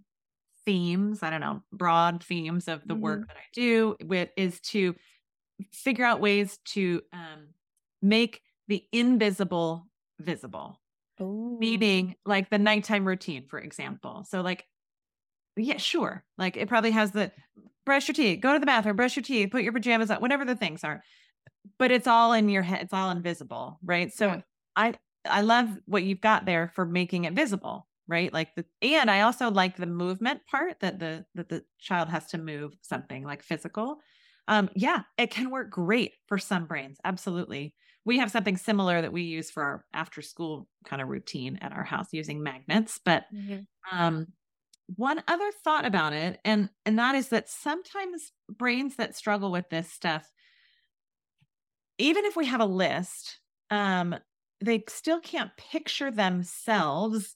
themes, 0.65 1.23
I 1.23 1.29
don't 1.29 1.41
know, 1.41 1.63
broad 1.71 2.23
themes 2.23 2.67
of 2.67 2.81
the 2.85 2.95
work 2.95 3.27
that 3.27 3.37
I 3.37 3.45
do 3.53 3.95
with 4.03 4.29
is 4.37 4.59
to 4.61 4.95
figure 5.71 6.05
out 6.05 6.21
ways 6.21 6.59
to 6.65 7.01
um, 7.13 7.49
make 8.01 8.41
the 8.67 8.83
invisible 8.91 9.87
visible. 10.19 10.79
Oh. 11.19 11.57
Meaning 11.59 12.15
like 12.25 12.49
the 12.49 12.57
nighttime 12.57 13.07
routine, 13.07 13.45
for 13.47 13.59
example. 13.59 14.25
So 14.27 14.41
like, 14.41 14.65
yeah, 15.55 15.77
sure. 15.77 16.23
Like 16.37 16.57
it 16.57 16.67
probably 16.67 16.91
has 16.91 17.11
the 17.11 17.31
brush 17.85 18.07
your 18.07 18.13
teeth, 18.13 18.41
go 18.41 18.53
to 18.53 18.59
the 18.59 18.65
bathroom, 18.65 18.95
brush 18.95 19.15
your 19.15 19.23
teeth, 19.23 19.51
put 19.51 19.63
your 19.63 19.73
pajamas 19.73 20.09
on, 20.09 20.21
whatever 20.21 20.45
the 20.45 20.55
things 20.55 20.83
are. 20.83 21.03
But 21.77 21.91
it's 21.91 22.07
all 22.07 22.33
in 22.33 22.49
your 22.49 22.63
head. 22.63 22.81
It's 22.83 22.93
all 22.93 23.11
invisible, 23.11 23.79
right? 23.83 24.11
So 24.13 24.27
Yeah. 24.27 24.41
I 24.75 24.93
I 25.25 25.41
love 25.41 25.77
what 25.85 26.03
you've 26.03 26.21
got 26.21 26.45
there 26.45 26.69
for 26.69 26.85
making 26.85 27.25
it 27.25 27.33
visible, 27.33 27.87
right? 28.07 28.31
Like 28.33 28.55
the 28.55 28.65
and 28.81 29.09
I 29.11 29.21
also 29.21 29.51
like 29.51 29.77
the 29.77 29.85
movement 29.85 30.45
part 30.47 30.79
that 30.81 30.99
the 30.99 31.25
that 31.35 31.49
the 31.49 31.65
child 31.79 32.09
has 32.09 32.27
to 32.27 32.37
move 32.37 32.73
something 32.81 33.23
like 33.23 33.43
physical. 33.43 33.99
Um, 34.47 34.69
yeah, 34.75 35.03
it 35.17 35.31
can 35.31 35.49
work 35.51 35.69
great 35.69 36.13
for 36.27 36.37
some 36.37 36.65
brains. 36.65 36.97
Absolutely. 37.03 37.75
We 38.05 38.17
have 38.17 38.31
something 38.31 38.57
similar 38.57 39.01
that 39.01 39.13
we 39.13 39.21
use 39.21 39.51
for 39.51 39.63
our 39.63 39.85
after 39.93 40.21
school 40.23 40.67
kind 40.85 41.01
of 41.01 41.07
routine 41.09 41.57
at 41.57 41.71
our 41.71 41.83
house 41.83 42.07
using 42.11 42.41
magnets, 42.41 42.99
but 43.03 43.25
Mhm. 43.29 43.65
um 43.91 44.27
one 44.97 45.23
other 45.27 45.51
thought 45.63 45.85
about 45.85 46.13
it 46.13 46.39
and 46.45 46.69
and 46.85 46.99
that 46.99 47.15
is 47.15 47.29
that 47.29 47.49
sometimes 47.49 48.33
brains 48.49 48.97
that 48.97 49.15
struggle 49.15 49.51
with 49.51 49.69
this 49.69 49.91
stuff 49.91 50.31
even 51.97 52.25
if 52.25 52.35
we 52.35 52.45
have 52.45 52.61
a 52.61 52.65
list 52.65 53.39
um 53.69 54.15
they 54.61 54.83
still 54.87 55.19
can't 55.19 55.51
picture 55.57 56.11
themselves 56.11 57.35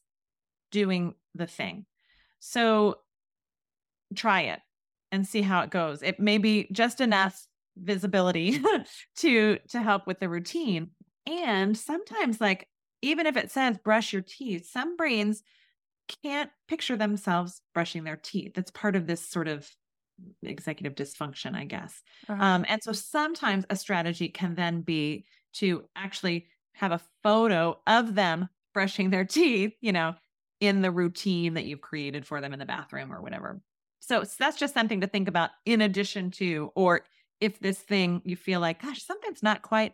doing 0.72 1.14
the 1.34 1.48
thing 1.48 1.86
so 2.40 2.96
try 4.16 4.42
it 4.42 4.60
and 5.12 5.28
see 5.28 5.42
how 5.42 5.62
it 5.62 5.70
goes 5.70 6.02
it 6.02 6.20
may 6.20 6.38
be 6.38 6.68
just 6.72 7.02
enough 7.02 7.48
visibility 7.78 8.60
to 9.16 9.58
to 9.70 9.82
help 9.82 10.08
with 10.08 10.20
the 10.20 10.30
routine 10.30 10.90
and 11.28 11.78
sometimes 11.78 12.40
like 12.40 12.68
even 13.02 13.26
if 13.26 13.36
it 13.36 13.52
says 13.52 13.78
brush 13.78 14.14
your 14.14 14.22
teeth 14.22 14.70
some 14.70 14.96
brains 14.96 15.44
can't 16.24 16.50
picture 16.68 16.96
themselves 16.96 17.62
brushing 17.74 18.04
their 18.04 18.18
teeth. 18.18 18.54
That's 18.56 18.72
part 18.72 18.96
of 18.96 19.08
this 19.08 19.28
sort 19.28 19.48
of 19.48 19.70
executive 20.44 20.96
dysfunction, 20.96 21.56
I 21.56 21.66
guess. 21.66 22.02
Uh-huh. 22.30 22.42
Um, 22.44 22.66
and 22.68 22.82
so 22.82 22.92
sometimes 22.92 23.66
a 23.70 23.76
strategy 23.76 24.30
can 24.30 24.56
then 24.56 24.82
be 24.82 25.26
to 25.56 25.86
actually 25.96 26.48
have 26.76 26.92
a 26.92 27.02
photo 27.24 27.80
of 27.88 28.16
them 28.16 28.50
brushing 28.74 29.10
their 29.10 29.26
teeth, 29.26 29.74
you 29.82 29.92
know, 29.92 30.16
in 30.60 30.82
the 30.82 30.92
routine 30.92 31.54
that 31.56 31.66
you've 31.66 31.82
created 31.82 32.26
for 32.26 32.42
them 32.42 32.54
in 32.54 32.60
the 32.60 32.66
bathroom 32.66 33.12
or 33.14 33.22
whatever. 33.22 33.62
So, 34.00 34.24
so 34.24 34.36
that's 34.40 34.58
just 34.58 34.74
something 34.74 35.02
to 35.02 35.08
think 35.08 35.28
about 35.28 35.52
in 35.66 35.82
addition 35.82 36.32
to, 36.32 36.72
or 36.76 37.02
if 37.42 37.60
this 37.60 37.80
thing 37.80 38.22
you 38.24 38.36
feel 38.36 38.60
like, 38.60 38.82
gosh, 38.82 39.04
something's 39.04 39.44
not 39.44 39.62
quite 39.62 39.94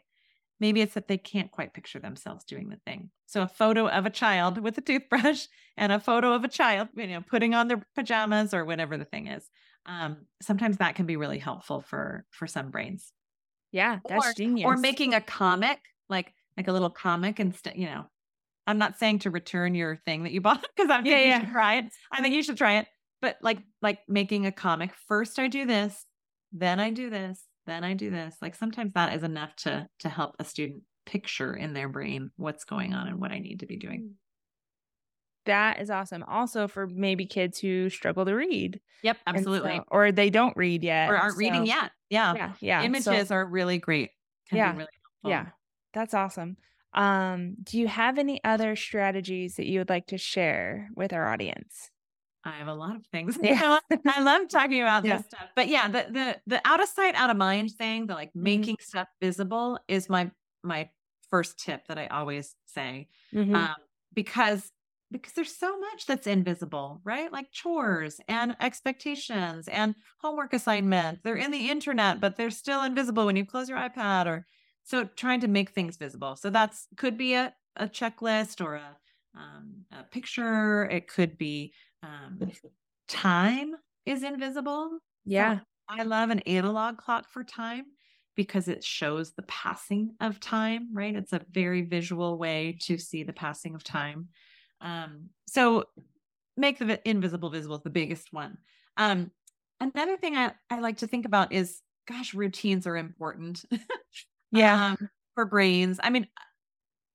Maybe 0.61 0.81
it's 0.81 0.93
that 0.93 1.07
they 1.07 1.17
can't 1.17 1.49
quite 1.49 1.73
picture 1.73 1.97
themselves 1.97 2.45
doing 2.45 2.69
the 2.69 2.77
thing. 2.85 3.09
So 3.25 3.41
a 3.41 3.47
photo 3.47 3.87
of 3.87 4.05
a 4.05 4.11
child 4.11 4.59
with 4.59 4.77
a 4.77 4.81
toothbrush 4.81 5.47
and 5.77 5.91
a 5.91 5.99
photo 5.99 6.33
of 6.33 6.43
a 6.43 6.47
child, 6.47 6.89
you 6.95 7.07
know, 7.07 7.21
putting 7.21 7.55
on 7.55 7.67
their 7.67 7.83
pajamas 7.95 8.53
or 8.53 8.63
whatever 8.63 8.95
the 8.95 9.05
thing 9.05 9.25
is. 9.25 9.49
Um, 9.87 10.27
sometimes 10.39 10.77
that 10.77 10.93
can 10.93 11.07
be 11.07 11.17
really 11.17 11.39
helpful 11.39 11.81
for 11.81 12.25
for 12.29 12.45
some 12.45 12.69
brains. 12.69 13.11
yeah, 13.71 13.99
that's 14.07 14.27
or, 14.27 14.33
genius. 14.33 14.67
Or 14.67 14.77
making 14.77 15.15
a 15.15 15.21
comic, 15.21 15.79
like 16.09 16.31
like 16.61 16.67
a 16.67 16.71
little 16.73 16.89
comic 16.91 17.39
instead, 17.39 17.75
you 17.75 17.87
know. 17.87 18.05
I'm 18.67 18.77
not 18.77 18.99
saying 18.99 19.19
to 19.19 19.31
return 19.31 19.73
your 19.73 19.95
thing 20.05 20.23
that 20.23 20.31
you 20.31 20.41
bought 20.47 20.61
because 20.75 20.89
I 20.91 20.97
think 20.97 21.07
Yeah, 21.07 21.17
you 21.19 21.25
yeah. 21.27 21.39
should 21.41 21.49
try 21.51 21.75
it. 21.77 21.85
I 22.11 22.21
think 22.21 22.35
you 22.35 22.43
should 22.43 22.57
try 22.57 22.77
it. 22.77 22.87
But 23.21 23.37
like 23.41 23.59
like 23.81 23.99
making 24.07 24.45
a 24.45 24.51
comic. 24.51 24.91
First 25.07 25.39
I 25.39 25.47
do 25.47 25.65
this, 25.65 26.05
then 26.51 26.79
I 26.79 26.91
do 26.91 27.09
this, 27.09 27.43
then 27.65 27.83
I 27.83 27.93
do 27.95 28.09
this. 28.11 28.35
Like 28.41 28.55
sometimes 28.55 28.93
that 28.93 29.13
is 29.15 29.23
enough 29.23 29.55
to 29.57 29.87
to 29.99 30.09
help 30.09 30.35
a 30.39 30.43
student 30.45 30.83
picture 31.07 31.53
in 31.55 31.73
their 31.73 31.89
brain 31.89 32.29
what's 32.37 32.63
going 32.63 32.93
on 32.93 33.07
and 33.07 33.19
what 33.19 33.31
I 33.31 33.39
need 33.39 33.61
to 33.61 33.65
be 33.65 33.77
doing. 33.77 34.01
Mm. 34.01 34.13
that 35.45 35.81
is 35.81 35.89
awesome. 35.89 36.23
Also 36.27 36.67
for 36.67 36.85
maybe 36.87 37.25
kids 37.25 37.57
who 37.59 37.89
struggle 37.89 38.25
to 38.25 38.33
read. 38.35 38.79
Yep, 39.03 39.17
absolutely. 39.25 39.77
so- 39.77 39.85
or 39.89 40.11
they 40.11 40.29
don't 40.29 40.55
read 40.55 40.83
yet. 40.83 41.09
or 41.09 41.17
aren't 41.17 41.37
reading 41.37 41.65
yet. 41.65 41.91
Yeah. 42.11 42.33
Yeah. 42.35 42.53
Yeah. 42.61 42.79
so- 42.81 42.85
Images 42.85 43.31
are 43.31 43.45
really 43.45 43.79
great. 43.79 44.11
Can 44.49 44.59
Yeah, 44.59 44.71
be 44.73 44.77
really 44.79 44.89
helpful. 45.23 45.29
Yeah, 45.31 45.45
that's 45.93 46.13
awesome. 46.13 46.57
Um, 46.93 47.55
do 47.63 47.79
you 47.79 47.87
have 47.87 48.17
any 48.17 48.43
other 48.43 48.75
strategies 48.75 49.55
that 49.55 49.67
you 49.67 49.79
would 49.79 49.89
like 49.89 50.07
to 50.07 50.17
share 50.17 50.89
with 50.95 51.13
our 51.13 51.27
audience? 51.27 51.91
I 52.43 52.51
have 52.57 52.67
a 52.67 52.73
lot 52.73 52.95
of 52.95 53.05
things. 53.07 53.37
Yeah. 53.41 53.79
I 54.07 54.21
love 54.21 54.47
talking 54.49 54.81
about 54.81 55.03
Yeah. 55.03 55.07
this 55.07 55.25
stuff. 55.25 55.49
But 55.55 55.67
yeah, 55.67 55.87
the 55.87 56.07
the 56.11 56.41
the 56.47 56.61
out 56.67 56.81
of 56.81 56.89
sight, 56.89 57.15
out 57.15 57.29
of 57.29 57.37
mind 57.37 57.71
thing, 57.71 58.07
the 58.07 58.13
like 58.13 58.31
Mm-hmm. 58.43 58.65
making 58.65 58.77
stuff 58.79 59.07
visible 59.21 59.79
is 59.87 60.09
my 60.09 60.31
my 60.63 60.89
first 61.29 61.59
tip 61.59 61.87
that 61.87 61.97
I 61.97 62.07
always 62.07 62.55
say. 62.65 63.09
Mhm. 63.31 63.65
Um, 63.65 63.75
because 64.13 64.71
because 65.11 65.33
there's 65.33 65.55
so 65.55 65.77
much 65.77 66.05
that's 66.05 66.25
invisible, 66.25 67.01
right? 67.03 67.31
Like 67.31 67.51
chores 67.51 68.19
and 68.27 68.55
expectations 68.59 69.67
and 69.67 69.93
homework 70.19 70.53
assignment. 70.53 71.19
They're 71.23 71.35
in 71.35 71.51
the 71.51 71.69
internet, 71.69 72.19
but 72.21 72.37
they're 72.37 72.49
still 72.49 72.81
invisible 72.83 73.25
when 73.25 73.35
you 73.35 73.45
close 73.45 73.69
your 73.69 73.77
iPad 73.77 74.25
or 74.25 74.47
so 74.91 75.05
trying 75.15 75.39
to 75.39 75.47
make 75.47 75.69
things 75.69 75.95
visible. 75.95 76.35
So 76.35 76.49
that's 76.49 76.87
could 76.97 77.17
be 77.17 77.33
a, 77.33 77.53
a 77.77 77.87
checklist 77.87 78.63
or 78.63 78.75
a 78.75 78.97
um, 79.33 79.85
a 79.89 80.03
picture. 80.03 80.83
It 80.83 81.07
could 81.07 81.37
be 81.37 81.73
um, 82.03 82.51
time 83.07 83.71
is 84.05 84.21
invisible. 84.21 84.99
yeah. 85.25 85.59
I 85.87 86.03
love 86.03 86.29
an 86.29 86.39
analog 86.39 86.97
clock 86.97 87.29
for 87.29 87.43
time 87.43 87.85
because 88.35 88.67
it 88.67 88.83
shows 88.83 89.31
the 89.31 89.43
passing 89.43 90.15
of 90.19 90.41
time, 90.41 90.89
right? 90.93 91.15
It's 91.15 91.33
a 91.33 91.41
very 91.51 91.83
visual 91.83 92.37
way 92.37 92.77
to 92.81 92.97
see 92.97 93.23
the 93.23 93.33
passing 93.33 93.75
of 93.75 93.83
time. 93.83 94.27
Um, 94.81 95.29
so 95.47 95.85
make 96.57 96.79
the 96.79 96.99
invisible 97.07 97.49
visible 97.49 97.77
is 97.77 97.83
the 97.83 97.89
biggest 97.89 98.33
one. 98.33 98.57
Um, 98.97 99.31
another 99.79 100.17
thing 100.17 100.35
I, 100.35 100.51
I 100.69 100.79
like 100.79 100.97
to 100.97 101.07
think 101.07 101.25
about 101.25 101.53
is 101.53 101.81
gosh, 102.07 102.33
routines 102.33 102.87
are 102.87 102.97
important. 102.97 103.63
Yeah. 104.51 104.95
um, 104.99 105.09
for 105.35 105.45
brains. 105.45 105.99
I 106.03 106.09
mean, 106.09 106.27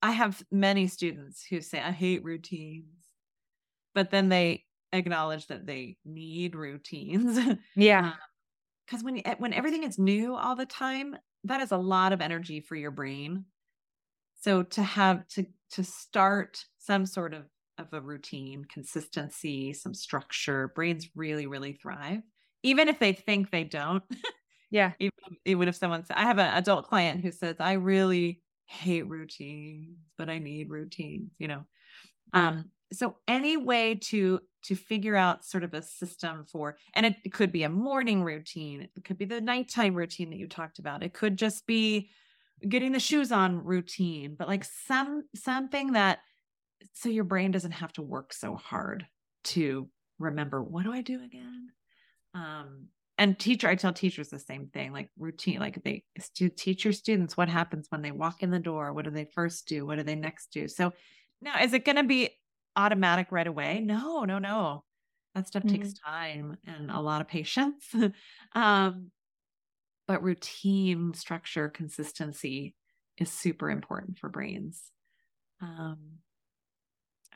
I 0.02 0.12
have 0.12 0.42
many 0.50 0.86
students 0.88 1.44
who 1.48 1.60
say, 1.60 1.80
I 1.80 1.90
hate 1.90 2.24
routines, 2.24 2.86
but 3.94 4.10
then 4.10 4.28
they 4.28 4.64
acknowledge 4.92 5.46
that 5.48 5.66
they 5.66 5.96
need 6.04 6.54
routines. 6.54 7.38
yeah. 7.76 8.12
because 8.86 9.02
when 9.04 9.18
e- 9.18 9.34
when 9.38 9.52
everything 9.52 9.82
is 9.82 9.98
new 9.98 10.34
all 10.34 10.56
the 10.56 10.66
time 10.66 11.16
that 11.44 11.60
is 11.60 11.72
a 11.72 11.76
lot 11.76 12.12
of 12.12 12.20
energy 12.20 12.60
for 12.60 12.76
your 12.76 12.90
brain 12.90 13.44
so 14.40 14.62
to 14.62 14.82
have 14.82 15.26
to 15.28 15.46
to 15.70 15.84
start 15.84 16.64
some 16.78 17.06
sort 17.06 17.34
of 17.34 17.44
of 17.78 17.92
a 17.92 18.00
routine 18.00 18.64
consistency 18.64 19.72
some 19.72 19.94
structure 19.94 20.68
brains 20.74 21.08
really 21.14 21.46
really 21.46 21.72
thrive 21.72 22.22
even 22.62 22.88
if 22.88 22.98
they 22.98 23.12
think 23.12 23.50
they 23.50 23.64
don't 23.64 24.02
Yeah. 24.70 24.92
even, 24.98 25.12
even 25.44 25.68
if 25.68 25.76
someone 25.76 26.04
said 26.04 26.16
i 26.16 26.22
have 26.22 26.38
an 26.38 26.52
adult 26.54 26.86
client 26.86 27.20
who 27.22 27.30
says 27.30 27.56
i 27.60 27.72
really 27.74 28.42
hate 28.66 29.08
routines 29.08 29.98
but 30.18 30.28
i 30.28 30.38
need 30.38 30.70
routines 30.70 31.32
you 31.38 31.48
know? 31.48 31.64
Um 32.32 32.70
so 32.92 33.16
any 33.28 33.56
way 33.56 33.96
to 33.96 34.40
to 34.64 34.76
figure 34.76 35.16
out 35.16 35.44
sort 35.44 35.64
of 35.64 35.74
a 35.74 35.82
system 35.82 36.44
for 36.50 36.76
and 36.94 37.06
it, 37.06 37.16
it 37.24 37.32
could 37.32 37.52
be 37.52 37.64
a 37.64 37.68
morning 37.68 38.22
routine 38.22 38.82
it 38.96 39.04
could 39.04 39.18
be 39.18 39.24
the 39.24 39.40
nighttime 39.40 39.94
routine 39.94 40.30
that 40.30 40.38
you 40.38 40.48
talked 40.48 40.78
about 40.78 41.02
it 41.02 41.14
could 41.14 41.36
just 41.36 41.66
be 41.66 42.10
getting 42.68 42.92
the 42.92 43.00
shoes 43.00 43.32
on 43.32 43.64
routine 43.64 44.36
but 44.38 44.48
like 44.48 44.64
some 44.64 45.24
something 45.34 45.92
that 45.92 46.20
so 46.94 47.08
your 47.08 47.24
brain 47.24 47.50
doesn't 47.50 47.72
have 47.72 47.92
to 47.92 48.02
work 48.02 48.32
so 48.32 48.54
hard 48.56 49.06
to 49.44 49.88
remember 50.18 50.62
what 50.62 50.84
do 50.84 50.92
i 50.92 51.02
do 51.02 51.22
again? 51.22 51.70
Um 52.34 52.88
and 53.18 53.38
teacher 53.38 53.68
i 53.68 53.74
tell 53.74 53.92
teachers 53.92 54.28
the 54.28 54.38
same 54.38 54.68
thing 54.68 54.92
like 54.92 55.10
routine 55.18 55.58
like 55.58 55.82
they 55.84 56.04
teach 56.56 56.84
your 56.84 56.92
students 56.92 57.36
what 57.36 57.48
happens 57.48 57.86
when 57.90 58.02
they 58.02 58.12
walk 58.12 58.42
in 58.42 58.50
the 58.50 58.58
door? 58.58 58.92
What 58.92 59.04
do 59.04 59.10
they 59.10 59.24
first 59.24 59.66
do? 59.68 59.86
What 59.86 59.96
do 59.96 60.02
they 60.02 60.14
next 60.14 60.48
do? 60.52 60.68
So 60.68 60.92
now 61.40 61.60
is 61.62 61.72
it 61.72 61.84
going 61.84 61.96
to 61.96 62.04
be 62.04 62.30
automatic 62.76 63.28
right 63.32 63.46
away? 63.46 63.80
No 63.80 64.24
no 64.24 64.38
no. 64.38 64.84
That 65.34 65.46
stuff 65.46 65.66
takes 65.66 65.92
time 65.94 66.56
and 66.66 66.90
a 66.90 67.00
lot 67.00 67.20
of 67.20 67.28
patience. 67.28 67.94
Um 68.54 69.10
but 70.06 70.22
routine 70.22 71.14
structure 71.14 71.68
consistency 71.68 72.76
is 73.18 73.30
super 73.32 73.70
important 73.70 74.18
for 74.18 74.28
brains. 74.28 74.90
Um 75.60 76.18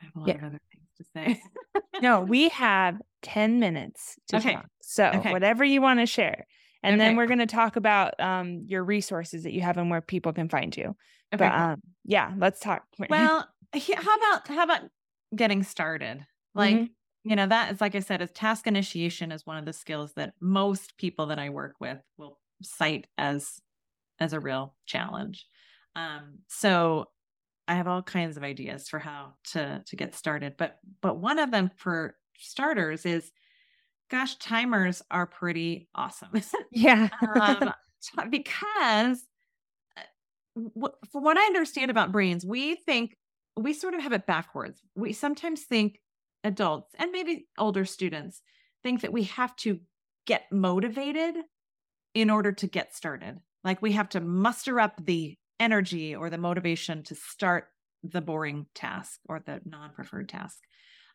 i 0.00 0.04
have 0.04 0.16
a 0.16 0.20
lot 0.20 0.28
Yeah. 0.28 0.36
of 0.36 0.42
other 0.42 0.60
to 1.00 1.04
say 1.14 1.42
No, 2.00 2.20
we 2.22 2.48
have 2.50 3.00
10 3.22 3.60
minutes 3.60 4.18
to 4.28 4.38
Okay. 4.38 4.40
talk. 4.40 4.66
So, 4.82 5.22
Okay. 5.22 5.28
whatever 5.28 5.64
you 5.64 5.82
want 5.82 6.00
to 6.00 6.06
share. 6.06 6.46
And 6.82 6.98
then 6.98 7.14
we're 7.14 7.26
going 7.26 7.40
to 7.40 7.46
talk 7.46 7.76
about 7.76 8.18
um, 8.18 8.64
your 8.66 8.82
resources 8.82 9.42
that 9.42 9.52
you 9.52 9.60
have 9.60 9.76
and 9.76 9.90
where 9.90 10.00
people 10.00 10.32
can 10.32 10.48
find 10.48 10.74
you. 10.74 10.96
Okay, 11.32 11.36
but 11.36 11.54
um, 11.54 11.82
yeah, 12.04 12.32
let's 12.38 12.58
talk. 12.60 12.84
well, 13.08 13.48
how 13.74 14.16
about 14.16 14.48
how 14.48 14.64
about 14.64 14.82
getting 15.34 15.62
started? 15.62 16.26
Like, 16.54 16.82
Mhm. 16.82 16.94
you 17.24 17.36
know, 17.36 17.46
that 17.46 17.72
is 17.72 17.80
like 17.80 17.94
I 17.94 18.00
said, 18.00 18.22
is 18.22 18.30
task 18.30 18.66
initiation 18.66 19.32
is 19.32 19.46
one 19.46 19.56
of 19.56 19.64
the 19.64 19.72
skills 19.72 20.14
that 20.14 20.34
most 20.40 20.96
people 20.96 21.26
that 21.26 21.38
I 21.38 21.50
work 21.50 21.76
with 21.80 21.98
will 22.16 22.38
cite 22.62 23.06
as 23.18 23.60
as 24.20 24.32
a 24.32 24.40
real 24.40 24.76
challenge. 24.86 25.46
Um, 25.96 26.40
so 26.48 27.06
I 27.70 27.74
have 27.74 27.86
all 27.86 28.02
kinds 28.02 28.36
of 28.36 28.42
ideas 28.42 28.88
for 28.88 28.98
how 28.98 29.34
to 29.52 29.80
to 29.86 29.96
get 29.96 30.16
started, 30.16 30.54
but 30.58 30.78
but 31.00 31.18
one 31.18 31.38
of 31.38 31.52
them 31.52 31.70
for 31.76 32.16
starters 32.36 33.06
is, 33.06 33.30
gosh, 34.10 34.34
timers 34.38 35.02
are 35.08 35.26
pretty 35.26 35.88
awesome. 35.94 36.30
yeah. 36.72 37.08
um, 37.40 37.72
t- 38.02 38.28
because 38.28 39.22
uh, 39.96 40.60
wh- 40.76 41.06
from 41.12 41.22
what 41.22 41.38
I 41.38 41.44
understand 41.44 41.92
about 41.92 42.10
brains, 42.10 42.44
we 42.44 42.74
think 42.74 43.16
we 43.56 43.72
sort 43.72 43.94
of 43.94 44.02
have 44.02 44.12
it 44.12 44.26
backwards. 44.26 44.82
We 44.96 45.12
sometimes 45.12 45.62
think 45.62 46.00
adults 46.42 46.92
and 46.98 47.12
maybe 47.12 47.46
older 47.56 47.84
students 47.84 48.42
think 48.82 49.02
that 49.02 49.12
we 49.12 49.24
have 49.24 49.54
to 49.56 49.78
get 50.26 50.50
motivated 50.50 51.36
in 52.14 52.30
order 52.30 52.50
to 52.50 52.66
get 52.66 52.96
started. 52.96 53.38
Like 53.62 53.80
we 53.80 53.92
have 53.92 54.08
to 54.10 54.20
muster 54.20 54.80
up 54.80 55.04
the 55.04 55.36
energy 55.60 56.16
or 56.16 56.30
the 56.30 56.38
motivation 56.38 57.02
to 57.04 57.14
start 57.14 57.68
the 58.02 58.20
boring 58.20 58.66
task 58.74 59.20
or 59.28 59.40
the 59.44 59.60
non 59.64 59.92
preferred 59.92 60.28
task. 60.28 60.58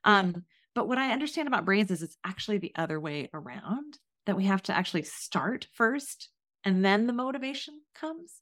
Um, 0.04 0.46
but 0.76 0.88
what 0.88 0.98
I 0.98 1.12
understand 1.12 1.48
about 1.48 1.66
brains 1.66 1.92
is 1.92 2.04
it's 2.04 2.18
actually 2.24 2.60
the 2.60 2.74
other 2.76 3.00
way 3.00 3.30
around 3.34 3.98
that 4.26 4.38
we 4.38 4.46
have 4.46 4.62
to 4.64 4.74
actually 4.74 5.04
start 5.04 5.68
first 5.74 6.30
and 6.64 6.84
then 6.84 7.08
the 7.08 7.14
motivation 7.14 7.80
comes. 7.94 8.42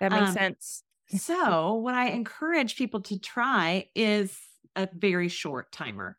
that 0.00 0.12
makes 0.12 0.28
um, 0.28 0.34
sense. 0.34 0.82
So, 1.08 1.74
what 1.74 1.94
I 1.94 2.08
encourage 2.10 2.76
people 2.76 3.00
to 3.02 3.18
try 3.18 3.88
is 3.94 4.38
a 4.76 4.88
very 4.94 5.28
short 5.28 5.72
timer. 5.72 6.16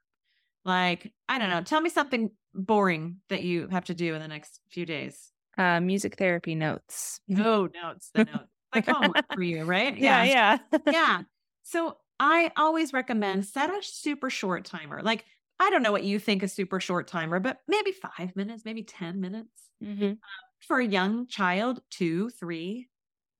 Like, 0.65 1.13
I 1.27 1.39
don't 1.39 1.49
know, 1.49 1.61
tell 1.61 1.81
me 1.81 1.89
something 1.89 2.31
boring 2.53 3.17
that 3.29 3.43
you 3.43 3.67
have 3.69 3.85
to 3.85 3.93
do 3.93 4.13
in 4.13 4.21
the 4.21 4.27
next 4.27 4.59
few 4.69 4.85
days. 4.85 5.31
Uh, 5.57 5.79
music 5.79 6.17
therapy 6.17 6.55
notes. 6.55 7.21
Oh, 7.37 7.69
notes, 7.73 8.09
the 8.13 8.25
notes. 8.25 8.52
Like 8.73 8.87
homework 8.87 9.25
for 9.33 9.41
you, 9.43 9.63
right? 9.63 9.97
Yeah. 9.97 10.23
Yeah. 10.23 10.57
yeah. 10.87 11.23
So 11.63 11.97
I 12.19 12.51
always 12.57 12.93
recommend 12.93 13.45
set 13.45 13.69
a 13.69 13.81
super 13.81 14.29
short 14.29 14.65
timer. 14.65 15.01
Like, 15.01 15.25
I 15.59 15.69
don't 15.69 15.83
know 15.83 15.91
what 15.91 16.03
you 16.03 16.19
think 16.19 16.43
a 16.43 16.47
super 16.47 16.79
short 16.79 17.07
timer, 17.07 17.39
but 17.39 17.59
maybe 17.67 17.91
five 17.91 18.35
minutes, 18.35 18.65
maybe 18.65 18.83
10 18.83 19.21
minutes. 19.21 19.69
Mhm. 19.81 20.19
For 20.59 20.79
a 20.79 20.85
young 20.85 21.27
child, 21.27 21.81
two, 21.89 22.29
three 22.29 22.89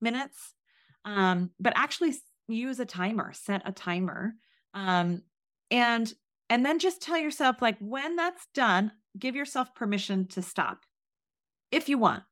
minutes. 0.00 0.54
Um, 1.04 1.50
but 1.58 1.72
actually 1.76 2.14
use 2.48 2.80
a 2.80 2.86
timer, 2.86 3.32
set 3.32 3.62
a 3.64 3.72
timer. 3.72 4.34
Um, 4.74 5.22
and 5.70 6.12
and 6.50 6.64
then 6.64 6.78
just 6.78 7.00
tell 7.00 7.16
yourself, 7.18 7.62
like, 7.62 7.78
when 7.78 8.16
that's 8.16 8.46
done, 8.52 8.92
give 9.18 9.34
yourself 9.34 9.74
permission 9.74 10.26
to 10.28 10.42
stop 10.42 10.84
if 11.70 11.88
you 11.88 11.98
want. 11.98 12.24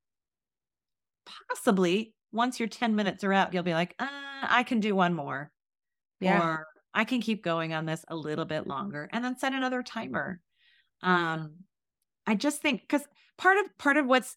Possibly 1.49 2.15
once 2.33 2.59
your 2.61 2.69
10 2.69 2.95
minutes 2.97 3.25
are 3.25 3.33
out, 3.33 3.55
you'll 3.55 3.63
be 3.63 3.75
like, 3.75 3.95
uh, 3.99 4.09
I 4.11 4.65
can 4.65 4.81
do 4.81 4.95
one 4.95 5.15
more 5.15 5.53
Yeah. 6.21 6.47
or 6.47 6.67
I 6.95 7.05
can 7.05 7.21
keep 7.21 7.43
going 7.45 7.73
on 7.75 7.87
this 7.87 8.05
a 8.09 8.17
little 8.17 8.45
bit 8.45 8.67
longer 8.67 9.09
and 9.13 9.25
then 9.25 9.39
set 9.39 9.53
another 9.55 9.83
timer. 9.83 10.41
Um, 11.03 11.65
I 12.27 12.35
just 12.37 12.63
think 12.63 12.83
because 12.83 13.07
part 13.39 13.59
of 13.59 13.79
part 13.79 13.97
of 13.99 14.07
what's 14.07 14.37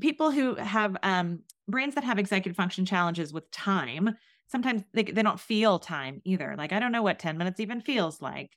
people 0.00 0.30
who 0.30 0.54
have 0.56 0.96
um, 1.02 1.42
brains 1.68 1.94
that 1.94 2.04
have 2.04 2.18
executive 2.18 2.56
function 2.56 2.84
challenges 2.84 3.32
with 3.32 3.50
time, 3.50 4.16
sometimes 4.48 4.84
they, 4.92 5.04
they 5.04 5.22
don't 5.22 5.40
feel 5.40 5.78
time 5.78 6.20
either. 6.24 6.54
Like 6.56 6.72
I 6.72 6.80
don't 6.80 6.92
know 6.92 7.02
what 7.02 7.18
10 7.18 7.38
minutes 7.38 7.60
even 7.60 7.80
feels 7.80 8.20
like. 8.22 8.52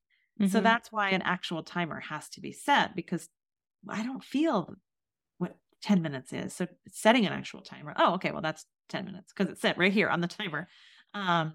So 0.46 0.62
Mhm. 0.62 0.62
that's 0.62 0.92
why 0.92 1.10
an 1.10 1.22
actual 1.22 1.64
timer 1.64 2.00
has 2.00 2.30
to 2.32 2.42
be 2.42 2.52
set 2.52 2.96
because 2.96 3.30
I 3.90 4.04
don't 4.04 4.24
feel 4.24 4.76
10 5.82 6.02
minutes 6.02 6.34
is. 6.34 6.54
So 6.54 6.68
setting 6.88 7.26
an 7.26 7.34
actual 7.34 7.62
timer. 7.62 7.94
Oh, 7.98 8.15
okay. 8.15 8.32
Well, 8.32 8.42
that's 8.42 8.65
10 8.89 9.06
minutes 9.06 9.32
because 9.36 9.52
it's 9.52 9.62
set 9.62 9.78
right 9.78 9.92
here 9.94 10.10
on 10.10 10.22
the 10.22 10.28
timer. 10.28 10.68
Um, 11.13 11.54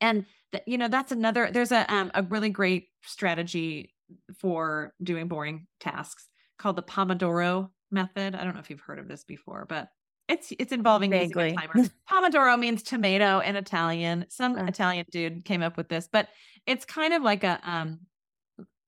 and 0.00 0.26
th- 0.52 0.64
you 0.66 0.78
know, 0.78 0.88
that's 0.88 1.12
another, 1.12 1.50
there's 1.50 1.72
a, 1.72 1.92
um, 1.92 2.10
a 2.14 2.22
really 2.22 2.50
great 2.50 2.88
strategy 3.02 3.94
for 4.38 4.94
doing 5.02 5.28
boring 5.28 5.66
tasks 5.80 6.28
called 6.58 6.76
the 6.76 6.82
Pomodoro 6.82 7.70
method. 7.90 8.34
I 8.34 8.44
don't 8.44 8.54
know 8.54 8.60
if 8.60 8.70
you've 8.70 8.80
heard 8.80 8.98
of 8.98 9.08
this 9.08 9.24
before, 9.24 9.66
but 9.68 9.88
it's, 10.28 10.52
it's 10.58 10.72
involving 10.72 11.12
using 11.12 11.38
a 11.38 11.54
timer. 11.54 11.72
Pomodoro 12.10 12.58
means 12.58 12.82
tomato 12.82 13.38
in 13.40 13.56
Italian. 13.56 14.26
Some 14.28 14.56
Uh. 14.58 14.64
Italian 14.64 15.06
dude 15.10 15.44
came 15.44 15.62
up 15.62 15.76
with 15.76 15.88
this, 15.88 16.08
but 16.10 16.28
it's 16.66 16.84
kind 16.84 17.14
of 17.14 17.22
like 17.22 17.44
a 17.44 17.60
um 17.62 18.00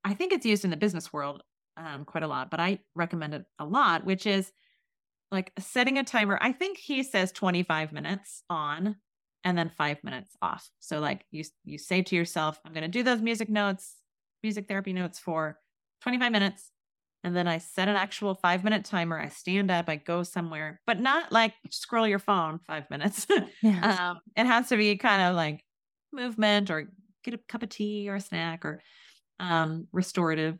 I 0.04 0.14
think 0.14 0.32
it's 0.32 0.46
used 0.46 0.64
in 0.64 0.70
the 0.70 0.76
business 0.76 1.12
world 1.12 1.42
um 1.78 2.04
quite 2.04 2.24
a 2.24 2.28
lot, 2.28 2.50
but 2.50 2.60
I 2.60 2.80
recommend 2.94 3.34
it 3.34 3.44
a 3.58 3.64
lot, 3.64 4.04
which 4.04 4.26
is 4.26 4.52
like 5.30 5.52
setting 5.58 5.98
a 5.98 6.04
timer. 6.04 6.38
I 6.40 6.52
think 6.52 6.78
he 6.78 7.02
says 7.02 7.32
25 7.32 7.92
minutes 7.92 8.42
on 8.50 8.96
and 9.44 9.56
then 9.56 9.70
5 9.76 10.02
minutes 10.02 10.36
off. 10.42 10.68
So 10.80 11.00
like 11.00 11.24
you 11.30 11.44
you 11.64 11.78
say 11.78 12.02
to 12.02 12.16
yourself, 12.16 12.58
I'm 12.64 12.72
going 12.72 12.82
to 12.82 12.88
do 12.88 13.02
those 13.02 13.20
music 13.20 13.48
notes, 13.48 13.96
music 14.42 14.68
therapy 14.68 14.92
notes 14.92 15.18
for 15.18 15.58
25 16.02 16.32
minutes 16.32 16.70
and 17.24 17.36
then 17.36 17.48
I 17.48 17.58
set 17.58 17.88
an 17.88 17.96
actual 17.96 18.34
5 18.34 18.64
minute 18.64 18.84
timer. 18.84 19.18
I 19.18 19.28
stand 19.28 19.70
up, 19.70 19.88
I 19.88 19.96
go 19.96 20.22
somewhere, 20.22 20.80
but 20.86 21.00
not 21.00 21.32
like 21.32 21.54
scroll 21.70 22.06
your 22.06 22.18
phone 22.18 22.60
5 22.66 22.90
minutes. 22.90 23.26
Yeah. 23.62 24.10
um, 24.10 24.20
it 24.36 24.46
has 24.46 24.68
to 24.68 24.76
be 24.76 24.96
kind 24.96 25.22
of 25.22 25.34
like 25.34 25.64
movement 26.12 26.70
or 26.70 26.90
get 27.24 27.34
a 27.34 27.38
cup 27.48 27.62
of 27.62 27.68
tea 27.68 28.08
or 28.08 28.14
a 28.14 28.20
snack 28.20 28.64
or 28.64 28.80
um, 29.40 29.88
restorative 29.92 30.58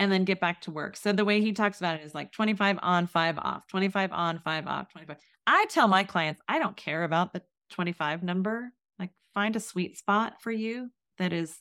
and 0.00 0.10
then 0.10 0.24
get 0.24 0.40
back 0.40 0.62
to 0.62 0.70
work. 0.70 0.96
So 0.96 1.12
the 1.12 1.26
way 1.26 1.42
he 1.42 1.52
talks 1.52 1.78
about 1.78 2.00
it 2.00 2.04
is 2.04 2.14
like 2.14 2.32
25 2.32 2.78
on, 2.80 3.06
5 3.06 3.38
off, 3.38 3.66
25 3.68 4.12
on, 4.12 4.38
5 4.38 4.66
off, 4.66 4.88
25. 4.88 5.16
I 5.46 5.66
tell 5.68 5.88
my 5.88 6.04
clients, 6.04 6.40
I 6.48 6.58
don't 6.58 6.76
care 6.76 7.04
about 7.04 7.34
the 7.34 7.42
25 7.72 8.22
number. 8.22 8.72
Like 8.98 9.10
find 9.34 9.54
a 9.54 9.60
sweet 9.60 9.98
spot 9.98 10.40
for 10.40 10.50
you 10.50 10.90
that 11.18 11.34
is 11.34 11.54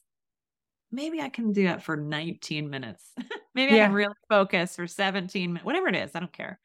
maybe 0.90 1.20
I 1.20 1.28
can 1.28 1.52
do 1.52 1.66
that 1.66 1.84
for 1.84 1.98
19 1.98 2.70
minutes. 2.70 3.12
maybe 3.54 3.74
I 3.74 3.86
can 3.86 3.94
really 3.94 4.14
focus 4.30 4.78
for 4.78 4.88
17 4.88 5.50
minutes, 5.52 5.66
whatever 5.66 5.90
it 5.90 5.96
is, 5.98 6.12
I 6.16 6.22
don't 6.22 6.32
care. 6.32 6.62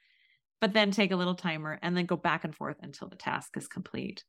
But 0.60 0.74
then 0.74 0.92
take 0.92 1.10
a 1.10 1.16
little 1.16 1.34
timer 1.34 1.80
and 1.82 1.96
then 1.96 2.06
go 2.06 2.16
back 2.16 2.44
and 2.44 2.54
forth 2.54 2.76
until 2.82 3.08
the 3.08 3.16
task 3.16 3.56
is 3.56 3.66
complete. 3.66 4.22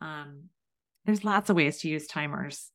Um, 0.00 0.44
there's 1.04 1.24
lots 1.24 1.50
of 1.50 1.56
ways 1.56 1.78
to 1.80 1.88
use 1.90 2.06
timers. 2.06 2.70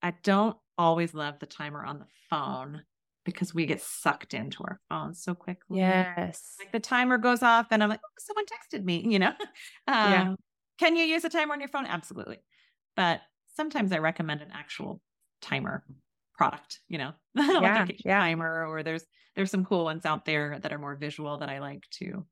I 0.00 0.14
don't 0.22 0.56
always 0.78 1.12
love 1.12 1.40
the 1.40 1.46
timer 1.46 1.84
on 1.84 1.98
the 1.98 2.06
phone 2.30 2.84
because 3.24 3.54
we 3.54 3.66
get 3.66 3.80
sucked 3.80 4.34
into 4.34 4.62
our 4.64 4.80
phones 4.88 5.22
so 5.22 5.34
quickly. 5.34 5.78
yes. 5.78 6.56
Like 6.58 6.72
the 6.72 6.80
timer 6.80 7.18
goes 7.18 7.42
off 7.42 7.68
and 7.70 7.82
I'm 7.82 7.88
like, 7.88 8.00
oh, 8.04 8.08
someone 8.18 8.44
texted 8.46 8.84
me, 8.84 9.04
you 9.08 9.18
know? 9.18 9.32
Yeah. 9.88 10.22
Um, 10.30 10.36
Can 10.78 10.96
you 10.96 11.04
use 11.04 11.24
a 11.24 11.28
timer 11.28 11.52
on 11.52 11.60
your 11.60 11.68
phone? 11.68 11.86
Absolutely. 11.86 12.38
But 12.96 13.20
sometimes 13.54 13.92
I 13.92 13.98
recommend 13.98 14.40
an 14.42 14.48
actual 14.52 15.00
timer 15.40 15.84
product, 16.36 16.80
you 16.88 16.98
know, 16.98 17.12
Yeah, 17.36 17.44
like 17.84 17.90
a 17.90 17.94
yeah. 18.04 18.18
timer 18.18 18.66
or 18.66 18.82
there's 18.82 19.04
there's 19.36 19.50
some 19.50 19.64
cool 19.64 19.84
ones 19.84 20.04
out 20.04 20.24
there 20.24 20.58
that 20.60 20.72
are 20.72 20.78
more 20.78 20.96
visual 20.96 21.38
that 21.38 21.48
I 21.48 21.60
like 21.60 21.84
too. 21.90 22.26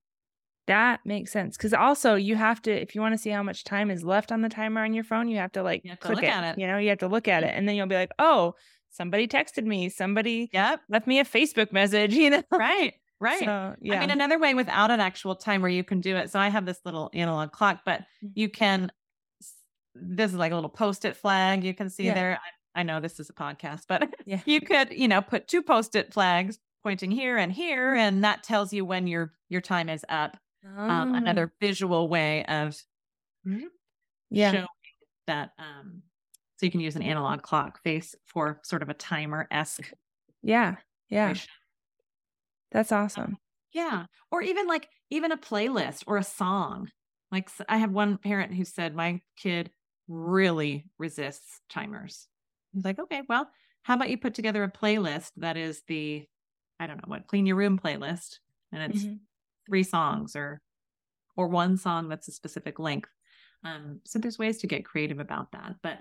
That 0.66 1.00
makes 1.04 1.32
sense. 1.32 1.56
Because 1.56 1.72
also 1.74 2.14
you 2.14 2.36
have 2.36 2.60
to, 2.62 2.70
if 2.70 2.94
you 2.94 3.00
want 3.00 3.14
to 3.14 3.18
see 3.18 3.30
how 3.30 3.42
much 3.42 3.64
time 3.64 3.90
is 3.90 4.04
left 4.04 4.30
on 4.30 4.42
the 4.42 4.48
timer 4.48 4.82
on 4.84 4.92
your 4.92 5.02
phone, 5.04 5.26
you 5.28 5.38
have 5.38 5.52
to 5.52 5.62
like 5.62 5.82
You 5.82 5.90
have 5.90 6.00
to 6.00 6.06
click 6.06 6.16
look 6.16 6.24
it. 6.24 6.30
at 6.30 6.44
it. 6.52 6.60
You 6.60 6.66
know, 6.66 6.76
you 6.78 6.90
have 6.90 6.98
to 6.98 7.08
look 7.08 7.26
at 7.26 7.42
it, 7.42 7.52
and 7.54 7.66
then 7.68 7.74
you'll 7.74 7.86
be 7.86 7.94
like, 7.96 8.10
oh, 8.18 8.54
somebody 8.90 9.26
texted 9.28 9.64
me. 9.64 9.88
Somebody 9.88 10.48
Yep. 10.52 10.80
left 10.88 11.06
me 11.06 11.20
a 11.20 11.24
Facebook 11.24 11.72
message. 11.72 12.14
You 12.20 12.30
know, 12.30 12.42
Right. 12.50 12.94
Right. 13.20 13.40
So 13.40 13.76
yeah, 13.80 13.96
I 13.96 14.00
mean, 14.00 14.10
another 14.10 14.38
way 14.38 14.54
without 14.54 14.90
an 14.90 15.00
actual 15.00 15.34
timer, 15.36 15.68
you 15.68 15.84
can 15.84 16.00
do 16.00 16.16
it. 16.16 16.30
So 16.30 16.38
I 16.38 16.48
have 16.48 16.64
this 16.64 16.80
little 16.84 17.10
analog 17.12 17.52
clock, 17.52 17.80
but 17.84 18.00
Mm. 18.24 18.32
you 18.34 18.48
can, 18.48 18.90
this 19.94 20.30
is 20.30 20.36
like 20.38 20.52
a 20.52 20.54
little 20.54 20.70
post 20.70 21.04
it 21.04 21.16
flag 21.16 21.62
you 21.64 21.74
can 21.74 21.90
see 21.90 22.04
Yeah. 22.06 22.14
there. 22.14 22.38
I, 22.74 22.80
I 22.80 22.82
know 22.82 23.00
this 23.00 23.20
is 23.20 23.28
a 23.28 23.34
podcast, 23.34 23.82
but 23.88 24.14
Yeah. 24.24 24.40
you 24.46 24.60
could, 24.60 24.92
you 24.92 25.08
know, 25.08 25.20
put 25.20 25.48
two 25.48 25.62
post 25.62 25.94
it 25.96 26.12
flags 26.14 26.58
pointing 26.82 27.10
here 27.10 27.36
and 27.36 27.52
here, 27.52 27.94
and 27.94 28.24
that 28.24 28.42
tells 28.42 28.72
you 28.72 28.84
when 28.86 29.06
your 29.06 29.34
your 29.50 29.60
time 29.60 29.88
is 29.90 30.04
up. 30.08 30.38
Um, 30.64 31.12
Oh, 31.12 31.14
another 31.16 31.52
visual 31.60 32.08
way 32.08 32.44
of 32.46 32.76
yeah, 34.30 34.52
showing 34.52 34.66
that. 35.26 35.50
Um, 35.58 36.02
so 36.60 36.66
you 36.66 36.70
can 36.72 36.80
use 36.80 36.94
an 36.94 37.02
analog 37.02 37.40
clock 37.40 37.82
face 37.82 38.14
for 38.26 38.60
sort 38.64 38.82
of 38.82 38.90
a 38.90 38.94
timer 38.94 39.48
esque. 39.50 39.90
yeah, 40.42 40.76
yeah. 41.08 41.34
That's 42.70 42.92
awesome. 42.92 43.38
Yeah. 43.72 44.06
Or 44.30 44.42
even 44.42 44.66
like 44.66 44.88
even 45.10 45.32
a 45.32 45.38
playlist 45.38 46.04
or 46.06 46.16
a 46.18 46.22
song. 46.22 46.90
Like 47.32 47.48
I 47.66 47.78
have 47.78 47.92
one 47.92 48.18
parent 48.18 48.54
who 48.54 48.64
said 48.64 48.94
my 48.94 49.22
kid 49.36 49.70
really 50.06 50.84
resists 50.98 51.60
timers. 51.70 52.28
He's 52.72 52.84
like, 52.84 52.98
okay, 52.98 53.22
well, 53.28 53.48
how 53.82 53.94
about 53.94 54.10
you 54.10 54.18
put 54.18 54.34
together 54.34 54.62
a 54.62 54.70
playlist 54.70 55.30
that 55.36 55.56
is 55.56 55.82
the, 55.86 56.26
I 56.78 56.86
don't 56.86 56.96
know 56.98 57.08
what, 57.10 57.26
clean 57.26 57.46
your 57.46 57.56
room 57.56 57.78
playlist. 57.78 58.40
And 58.72 58.82
it's 58.82 59.06
Mhm. 59.06 59.20
three 59.66 59.82
songs 59.84 60.36
or 60.36 60.60
or 61.36 61.48
one 61.48 61.76
song 61.76 62.08
that's 62.08 62.28
a 62.28 62.32
specific 62.32 62.78
length. 62.78 63.10
Um, 63.64 64.00
so 64.04 64.18
there's 64.18 64.38
ways 64.38 64.58
to 64.58 64.66
get 64.66 64.84
creative 64.84 65.20
about 65.20 65.52
that. 65.52 65.76
But 65.82 66.00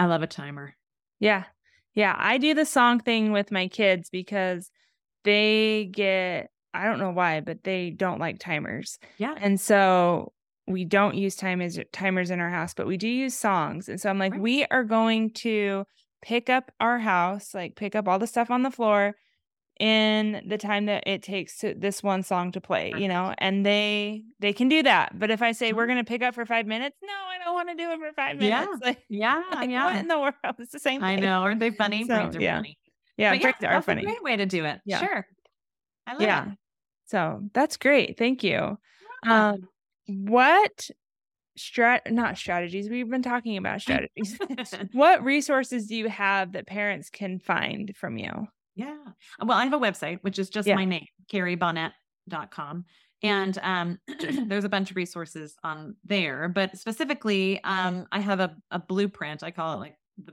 I 0.00 0.06
love 0.06 0.22
a 0.22 0.26
timer. 0.26 0.74
Yeah. 1.18 1.44
Yeah. 1.94 2.14
I 2.18 2.38
do 2.38 2.54
the 2.54 2.64
song 2.64 3.00
thing 3.00 3.32
with 3.32 3.52
my 3.52 3.68
kids 3.68 4.08
because 4.10 4.70
they 5.24 5.90
get, 5.92 6.50
I 6.72 6.84
don't 6.86 6.98
know 6.98 7.10
why, 7.10 7.40
but 7.40 7.64
they 7.64 7.90
don't 7.90 8.18
like 8.18 8.38
timers. 8.38 8.98
Yeah. 9.18 9.34
And 9.38 9.60
so 9.60 10.32
we 10.66 10.84
don't 10.84 11.16
use 11.16 11.36
timers 11.36 11.78
timers 11.92 12.30
in 12.30 12.40
our 12.40 12.48
house, 12.48 12.72
but 12.72 12.86
we 12.86 12.96
do 12.96 13.08
use 13.08 13.34
songs. 13.34 13.88
And 13.88 14.00
so 14.00 14.08
I'm 14.08 14.18
like, 14.18 14.32
Right. 14.32 14.40
we 14.40 14.64
are 14.70 14.84
going 14.84 15.32
to 15.34 15.84
pick 16.22 16.48
up 16.48 16.70
our 16.80 16.98
house, 16.98 17.52
like 17.54 17.76
pick 17.76 17.94
up 17.94 18.08
all 18.08 18.18
the 18.18 18.26
stuff 18.26 18.50
on 18.50 18.62
the 18.62 18.70
floor 18.70 19.16
in 19.80 20.42
the 20.46 20.58
time 20.58 20.84
that 20.86 21.02
it 21.06 21.22
takes 21.22 21.56
to 21.58 21.74
this 21.74 22.02
one 22.02 22.22
song 22.22 22.52
to 22.52 22.60
play, 22.60 22.92
you 22.96 23.08
know, 23.08 23.34
and 23.38 23.64
they 23.64 24.22
they 24.38 24.52
can 24.52 24.68
do 24.68 24.82
that. 24.82 25.18
But 25.18 25.30
if 25.30 25.40
I 25.40 25.52
say 25.52 25.72
we're 25.72 25.86
Mhm. 25.86 25.88
gonna 25.88 26.04
pick 26.04 26.22
up 26.22 26.34
for 26.34 26.44
five 26.44 26.66
minutes, 26.66 26.96
no, 27.02 27.08
I 27.12 27.42
don't 27.42 27.54
want 27.54 27.70
to 27.70 27.74
do 27.74 27.90
it 27.90 27.98
for 27.98 28.12
five 28.12 28.40
Yeah. 28.42 28.60
minutes. 28.66 28.80
Like, 28.84 28.98
Yeah. 29.08 29.42
like, 29.52 29.70
yeah. 29.70 29.84
what 29.86 29.96
in 29.96 30.06
the 30.08 30.18
world? 30.20 30.34
It's 30.58 30.70
the 30.72 30.78
same 30.78 31.02
I 31.02 31.14
thing. 31.14 31.24
know. 31.24 31.40
Aren't 31.40 31.60
they 31.60 31.70
funny? 31.70 32.04
So, 32.04 32.14
Brains 32.14 32.36
are 32.36 32.40
yeah. 32.42 32.56
funny. 32.58 32.78
Yeah, 33.16 33.32
But 33.32 33.42
breaks 33.42 33.58
are 33.64 33.72
that's 33.72 33.86
funny. 33.86 34.02
a 34.02 34.04
great 34.04 34.22
way 34.22 34.36
to 34.36 34.46
do 34.46 34.64
it. 34.66 34.80
Yeah. 34.84 34.98
Sure. 35.00 35.26
I 36.06 36.12
love 36.12 36.22
Yeah. 36.22 36.52
it. 36.52 36.58
So 37.06 37.48
that's 37.54 37.76
great. 37.78 38.18
Thank 38.18 38.44
you. 38.44 38.78
Yeah. 39.24 39.48
Um, 39.50 39.68
what 40.06 40.90
strat 41.58 42.10
not 42.10 42.36
strategies? 42.38 42.88
We've 42.88 43.08
been 43.08 43.22
talking 43.22 43.56
about 43.56 43.80
strategies. 43.82 44.38
what 44.92 45.24
resources 45.24 45.86
do 45.86 45.96
you 45.96 46.08
have 46.08 46.52
that 46.52 46.66
parents 46.66 47.10
can 47.10 47.38
find 47.38 47.94
from 47.96 48.18
you? 48.18 48.46
Yeah. 48.80 48.96
Well, 49.44 49.58
I 49.58 49.64
have 49.64 49.72
a 49.74 49.78
website, 49.78 50.18
which 50.22 50.38
is 50.38 50.48
just 50.48 50.66
Yeah. 50.66 50.74
my 50.76 50.84
name, 50.86 51.06
carriebonnett.com. 51.30 52.84
And 53.22 53.58
um, 53.62 53.98
there's 54.46 54.64
a 54.64 54.68
bunch 54.70 54.90
of 54.90 54.96
resources 54.96 55.54
on 55.62 55.96
there, 56.04 56.48
but 56.48 56.78
specifically, 56.78 57.62
um, 57.64 58.06
I 58.10 58.20
have 58.20 58.40
a, 58.40 58.56
a 58.70 58.78
blueprint. 58.78 59.42
I 59.42 59.50
call 59.50 59.74
it 59.74 59.80
like 59.80 59.96
the 60.24 60.32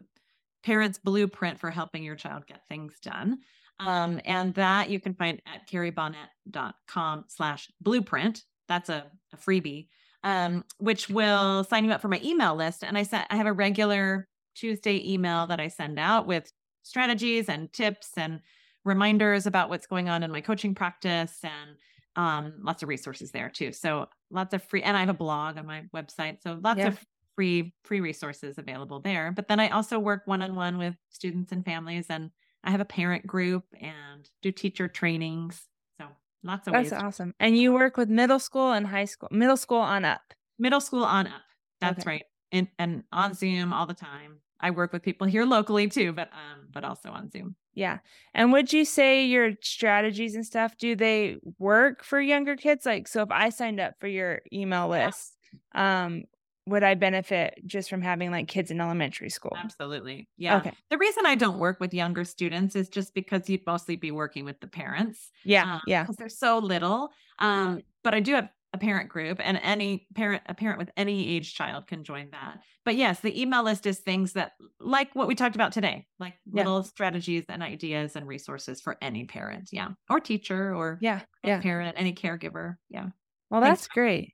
parent's 0.63 0.97
blueprint 0.97 1.59
for 1.59 1.69
helping 1.69 2.03
your 2.03 2.15
child 2.15 2.47
get 2.47 2.65
things 2.67 2.99
done. 3.01 3.39
Um, 3.79 4.21
and 4.25 4.53
that 4.55 4.89
you 4.89 4.99
can 4.99 5.13
find 5.13 5.41
at 5.45 5.67
carriebonnett.com 5.69 7.25
slash 7.27 7.69
blueprint. 7.81 8.43
That's 8.67 8.89
a, 8.89 9.05
a 9.33 9.37
freebie, 9.37 9.87
um, 10.23 10.63
which 10.79 11.09
will 11.09 11.63
sign 11.65 11.85
you 11.85 11.91
up 11.91 12.01
for 12.01 12.07
my 12.07 12.21
email 12.23 12.55
list. 12.55 12.83
And 12.83 12.97
I 12.97 13.03
sent, 13.03 13.27
I 13.29 13.35
have 13.35 13.45
a 13.45 13.53
regular 13.53 14.27
Tuesday 14.55 15.13
email 15.13 15.45
that 15.47 15.59
I 15.59 15.67
send 15.67 15.99
out 15.99 16.25
with 16.25 16.51
strategies 16.87 17.49
and 17.49 17.71
tips 17.73 18.11
and 18.17 18.41
reminders 18.85 19.45
about 19.45 19.69
what's 19.69 19.87
going 19.87 20.09
on 20.09 20.23
in 20.23 20.31
my 20.31 20.41
coaching 20.41 20.73
practice 20.73 21.39
and 21.43 21.77
um, 22.15 22.53
lots 22.63 22.81
of 22.83 22.89
resources 22.89 23.31
there 23.31 23.49
too. 23.49 23.71
So 23.71 24.07
lots 24.31 24.53
of 24.53 24.63
free, 24.63 24.81
and 24.81 24.97
I 24.97 25.01
have 25.01 25.09
a 25.09 25.13
blog 25.13 25.57
on 25.57 25.65
my 25.67 25.83
website. 25.95 26.41
So 26.41 26.59
lots 26.63 26.79
Yeah. 26.79 26.87
of 26.87 27.05
free, 27.35 27.73
free 27.83 27.99
resources 27.99 28.57
available 28.57 28.99
there. 28.99 29.31
But 29.31 29.47
then 29.47 29.59
I 29.59 29.69
also 29.69 29.99
work 29.99 30.23
one-on-one 30.25 30.77
with 30.79 30.95
students 31.09 31.51
and 31.51 31.63
families 31.63 32.07
and 32.09 32.31
I 32.63 32.71
have 32.71 32.81
a 32.81 32.85
parent 32.85 33.27
group 33.27 33.63
and 33.79 34.27
do 34.41 34.51
teacher 34.51 34.87
trainings. 34.87 35.67
So 36.01 36.07
lots 36.43 36.67
of 36.67 36.73
ways 36.73 36.89
That's 36.89 37.03
ways. 37.03 37.07
awesome. 37.07 37.33
And 37.39 37.55
you 37.55 37.73
work 37.73 37.95
with 37.97 38.09
middle 38.09 38.39
school 38.39 38.71
and 38.71 38.87
high 38.87 39.05
school, 39.05 39.29
middle 39.31 39.57
school 39.57 39.77
on 39.79 40.03
up. 40.03 40.33
Middle 40.57 40.81
school 40.81 41.03
on 41.03 41.27
up. 41.27 41.43
That's 41.79 41.99
Okay. 41.99 42.09
right. 42.09 42.23
And, 42.51 42.67
and 42.79 43.03
on 43.11 43.35
Zoom 43.35 43.71
all 43.73 43.85
the 43.85 43.93
time. 43.93 44.39
I 44.59 44.71
work 44.71 44.93
with 44.93 45.03
people 45.03 45.27
here 45.27 45.45
locally 45.45 45.87
too, 45.87 46.13
but 46.13 46.29
um, 46.33 46.67
but 46.71 46.83
also 46.83 47.09
on 47.09 47.29
Zoom. 47.29 47.55
Yeah. 47.73 47.99
And 48.33 48.51
would 48.51 48.73
you 48.73 48.85
say 48.85 49.25
your 49.25 49.51
strategies 49.61 50.33
and 50.35 50.45
stuff, 50.45 50.77
do 50.77 50.95
they 50.95 51.37
work 51.59 52.03
for 52.03 52.19
younger 52.19 52.55
kids? 52.55 52.85
Like, 52.85 53.07
so 53.07 53.21
if 53.21 53.29
I 53.31 53.49
signed 53.49 53.79
up 53.79 53.93
for 53.99 54.07
your 54.07 54.41
email 54.51 54.89
Yeah. 54.91 55.05
list, 55.05 55.37
um, 55.75 56.23
would 56.65 56.83
I 56.83 56.95
benefit 56.95 57.53
just 57.65 57.89
from 57.89 58.01
having 58.01 58.31
like 58.31 58.47
kids 58.47 58.71
in 58.71 58.81
elementary 58.81 59.29
school? 59.29 59.55
Absolutely. 59.55 60.27
Yeah. 60.37 60.57
Okay. 60.57 60.73
The 60.89 60.97
reason 60.97 61.25
I 61.25 61.35
don't 61.35 61.59
work 61.59 61.79
with 61.79 61.93
younger 61.93 62.25
students 62.25 62.75
is 62.75 62.89
just 62.89 63.13
because 63.13 63.47
you'd 63.49 63.65
mostly 63.65 63.95
be 63.95 64.11
working 64.11 64.43
with 64.43 64.59
the 64.59 64.67
parents. 64.67 65.31
Yeah. 65.45 65.75
um, 65.75 65.81
Yeah. 65.87 66.01
Because 66.03 66.17
they're 66.17 66.29
so 66.29 66.57
little. 66.57 67.09
Um, 67.39 67.81
but 68.03 68.13
I 68.15 68.19
do 68.19 68.33
have 68.33 68.49
a 68.73 68.77
parent 68.77 69.09
group 69.09 69.39
and 69.41 69.57
any 69.63 70.07
parent, 70.13 70.43
a 70.47 70.53
parent 70.53 70.77
with 70.77 70.91
any 70.97 71.35
age 71.35 71.53
child 71.55 71.87
can 71.87 72.03
join 72.03 72.29
that. 72.31 72.59
But 72.83 72.95
yes, 72.95 73.21
the 73.21 73.39
email 73.41 73.63
list 73.63 73.85
is 73.85 73.99
things 73.99 74.33
that 74.33 74.51
like 74.79 75.13
what 75.15 75.27
we 75.27 75.35
talked 75.35 75.55
about 75.55 75.71
today, 75.71 76.05
like 76.19 76.33
Yeah. 76.45 76.63
little 76.63 76.83
strategies 76.83 77.45
and 77.49 77.63
ideas 77.63 78.15
and 78.15 78.27
resources 78.27 78.81
for 78.81 78.97
any 79.01 79.25
parent. 79.25 79.69
Yeah. 79.71 79.89
Or 80.09 80.19
teacher 80.19 80.75
or 80.75 80.97
Yeah. 81.01 81.21
Yeah. 81.43 81.61
parent, 81.61 81.95
any 81.97 82.13
caregiver. 82.13 82.75
Yeah. 82.89 83.07
Well, 83.49 83.61
Thanks. 83.61 83.81
that's 83.81 83.87
great. 83.87 84.33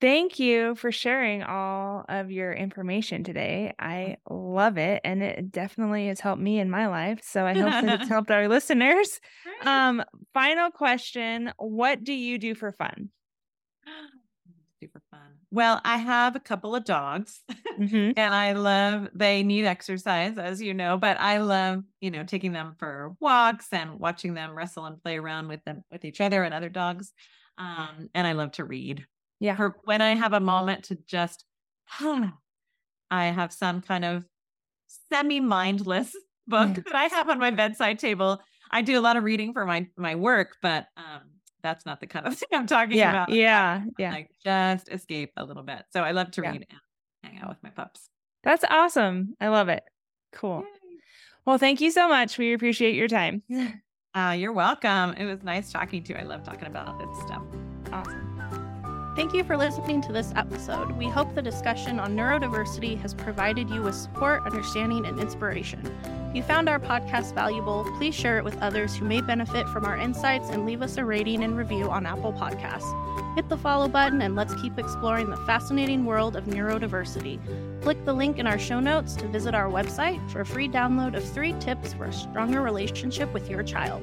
Thank 0.00 0.38
you 0.38 0.76
for 0.76 0.92
sharing 0.92 1.42
all 1.42 2.04
of 2.08 2.30
your 2.30 2.52
information 2.52 3.24
today. 3.24 3.74
I 3.80 4.18
love 4.30 4.78
it. 4.78 5.00
And 5.04 5.22
it 5.24 5.50
definitely 5.50 6.06
has 6.06 6.20
helped 6.20 6.40
me 6.40 6.60
in 6.60 6.70
my 6.70 6.86
life. 6.86 7.20
So 7.24 7.44
I 7.44 7.54
hope 7.54 7.70
that 7.84 8.00
it's 8.02 8.08
helped 8.08 8.30
our 8.30 8.46
listeners. 8.48 9.20
Um, 9.62 10.04
final 10.34 10.70
question 10.70 11.52
What 11.58 12.04
do 12.04 12.12
you 12.12 12.38
do 12.38 12.54
for 12.54 12.70
fun? 12.70 13.10
Super 14.80 15.02
fun. 15.10 15.38
Well, 15.50 15.80
I 15.84 15.96
have 15.96 16.36
a 16.36 16.40
couple 16.40 16.76
of 16.76 16.84
dogs. 16.84 17.42
Mhm. 17.78 18.14
and 18.16 18.34
I 18.34 18.52
love 18.52 19.08
they 19.14 19.42
need 19.44 19.64
exercise 19.64 20.36
as 20.38 20.60
you 20.60 20.74
know, 20.74 20.96
but 20.98 21.18
I 21.20 21.38
love, 21.38 21.84
you 22.00 22.10
know, 22.10 22.24
taking 22.24 22.52
them 22.52 22.74
for 22.78 23.14
walks 23.20 23.72
and 23.72 24.00
watching 24.00 24.34
them 24.34 24.52
wrestle 24.54 24.84
and 24.86 25.00
play 25.02 25.16
around 25.18 25.48
with 25.48 25.64
them 25.64 25.84
with 25.90 26.04
each 26.04 26.20
other 26.20 26.42
and 26.44 26.52
other 26.54 26.68
dogs. 26.68 27.12
Um 27.56 28.08
and 28.14 28.26
I 28.26 28.32
love 28.32 28.52
to 28.52 28.64
read. 28.64 29.06
Yeah. 29.40 29.56
For 29.56 29.76
when 29.84 30.00
I 30.02 30.14
have 30.16 30.32
a 30.32 30.40
moment 30.40 30.84
to 30.86 30.96
just 31.06 31.44
I 33.10 33.26
have 33.26 33.52
some 33.52 33.80
kind 33.80 34.04
of 34.04 34.24
semi-mindless 35.12 36.16
book 36.48 36.70
Mm. 36.70 36.84
that 36.84 36.94
I 36.94 37.04
have 37.04 37.28
on 37.28 37.38
my 37.38 37.50
bedside 37.50 37.98
table. 37.98 38.40
I 38.70 38.82
do 38.82 38.98
a 38.98 39.02
lot 39.02 39.16
of 39.16 39.24
reading 39.24 39.52
for 39.52 39.64
my 39.66 39.88
my 39.96 40.14
work, 40.14 40.56
but 40.62 40.88
um 40.96 41.37
that's 41.68 41.84
not 41.86 42.00
the 42.00 42.06
kind 42.06 42.26
of 42.26 42.34
thing 42.38 42.48
I'm 42.52 42.66
talking 42.66 42.96
Yeah. 42.96 43.10
about. 43.10 43.28
Yeah. 43.30 43.82
Yeah. 43.98 44.12
Like 44.12 44.30
just 44.44 44.88
escape 44.90 45.32
a 45.36 45.44
little 45.44 45.62
bit. 45.62 45.84
So 45.92 46.02
I 46.02 46.12
love 46.12 46.30
to 46.32 46.42
Yeah. 46.42 46.50
read 46.52 46.66
and 46.70 47.32
hang 47.32 47.40
out 47.42 47.48
with 47.48 47.62
my 47.62 47.70
pups. 47.70 48.08
That's 48.44 48.64
awesome. 48.70 49.34
I 49.40 49.48
love 49.48 49.68
it. 49.68 49.82
Cool. 50.32 50.64
Well, 51.44 51.58
thank 51.58 51.80
you 51.80 51.90
so 51.90 52.08
much. 52.08 52.38
We 52.38 52.52
appreciate 52.54 52.94
your 52.94 53.08
time. 53.08 53.42
Uh, 54.14 54.32
you're 54.32 54.54
welcome. 54.54 55.12
It 55.12 55.26
was 55.26 55.42
nice 55.44 55.70
talking 55.70 56.02
to 56.02 56.12
you. 56.14 56.18
I 56.18 56.22
love 56.22 56.42
talking 56.42 56.66
about 56.66 56.98
this 56.98 57.20
stuff. 57.26 57.42
awesome. 57.92 58.27
Thank 59.18 59.34
you 59.34 59.42
for 59.42 59.56
listening 59.56 60.00
to 60.02 60.12
this 60.12 60.32
episode. 60.36 60.92
We 60.92 61.08
hope 61.08 61.34
the 61.34 61.42
discussion 61.42 61.98
on 61.98 62.14
neurodiversity 62.14 63.00
has 63.00 63.14
provided 63.14 63.68
you 63.68 63.82
with 63.82 63.96
support, 63.96 64.44
understanding, 64.46 65.06
and 65.06 65.18
inspiration. 65.18 65.84
If 66.30 66.36
you 66.36 66.42
found 66.44 66.68
our 66.68 66.78
podcast 66.78 67.34
valuable, 67.34 67.84
please 67.98 68.14
share 68.14 68.38
it 68.38 68.44
with 68.44 68.56
others 68.58 68.94
who 68.94 69.06
may 69.06 69.20
benefit 69.20 69.68
from 69.70 69.86
our 69.86 69.96
insights 69.96 70.50
and 70.50 70.64
leave 70.64 70.82
us 70.82 70.98
a 70.98 71.04
rating 71.04 71.42
and 71.42 71.58
review 71.58 71.90
on 71.90 72.06
Apple 72.06 72.32
Podcasts. 72.32 73.34
Hit 73.34 73.48
the 73.48 73.56
follow 73.56 73.88
button 73.88 74.22
and 74.22 74.36
let's 74.36 74.54
keep 74.62 74.78
exploring 74.78 75.30
the 75.30 75.36
fascinating 75.38 76.04
world 76.04 76.36
of 76.36 76.44
neurodiversity. 76.44 77.40
Click 77.82 78.04
the 78.04 78.12
link 78.12 78.38
in 78.38 78.46
our 78.46 78.58
show 78.58 78.78
notes 78.78 79.16
to 79.16 79.26
visit 79.26 79.52
our 79.52 79.68
website 79.68 80.30
for 80.30 80.42
a 80.42 80.46
free 80.46 80.68
download 80.68 81.16
of 81.16 81.24
three 81.24 81.54
tips 81.54 81.92
for 81.92 82.04
a 82.04 82.12
stronger 82.12 82.62
relationship 82.62 83.34
with 83.34 83.50
your 83.50 83.64
child. 83.64 84.00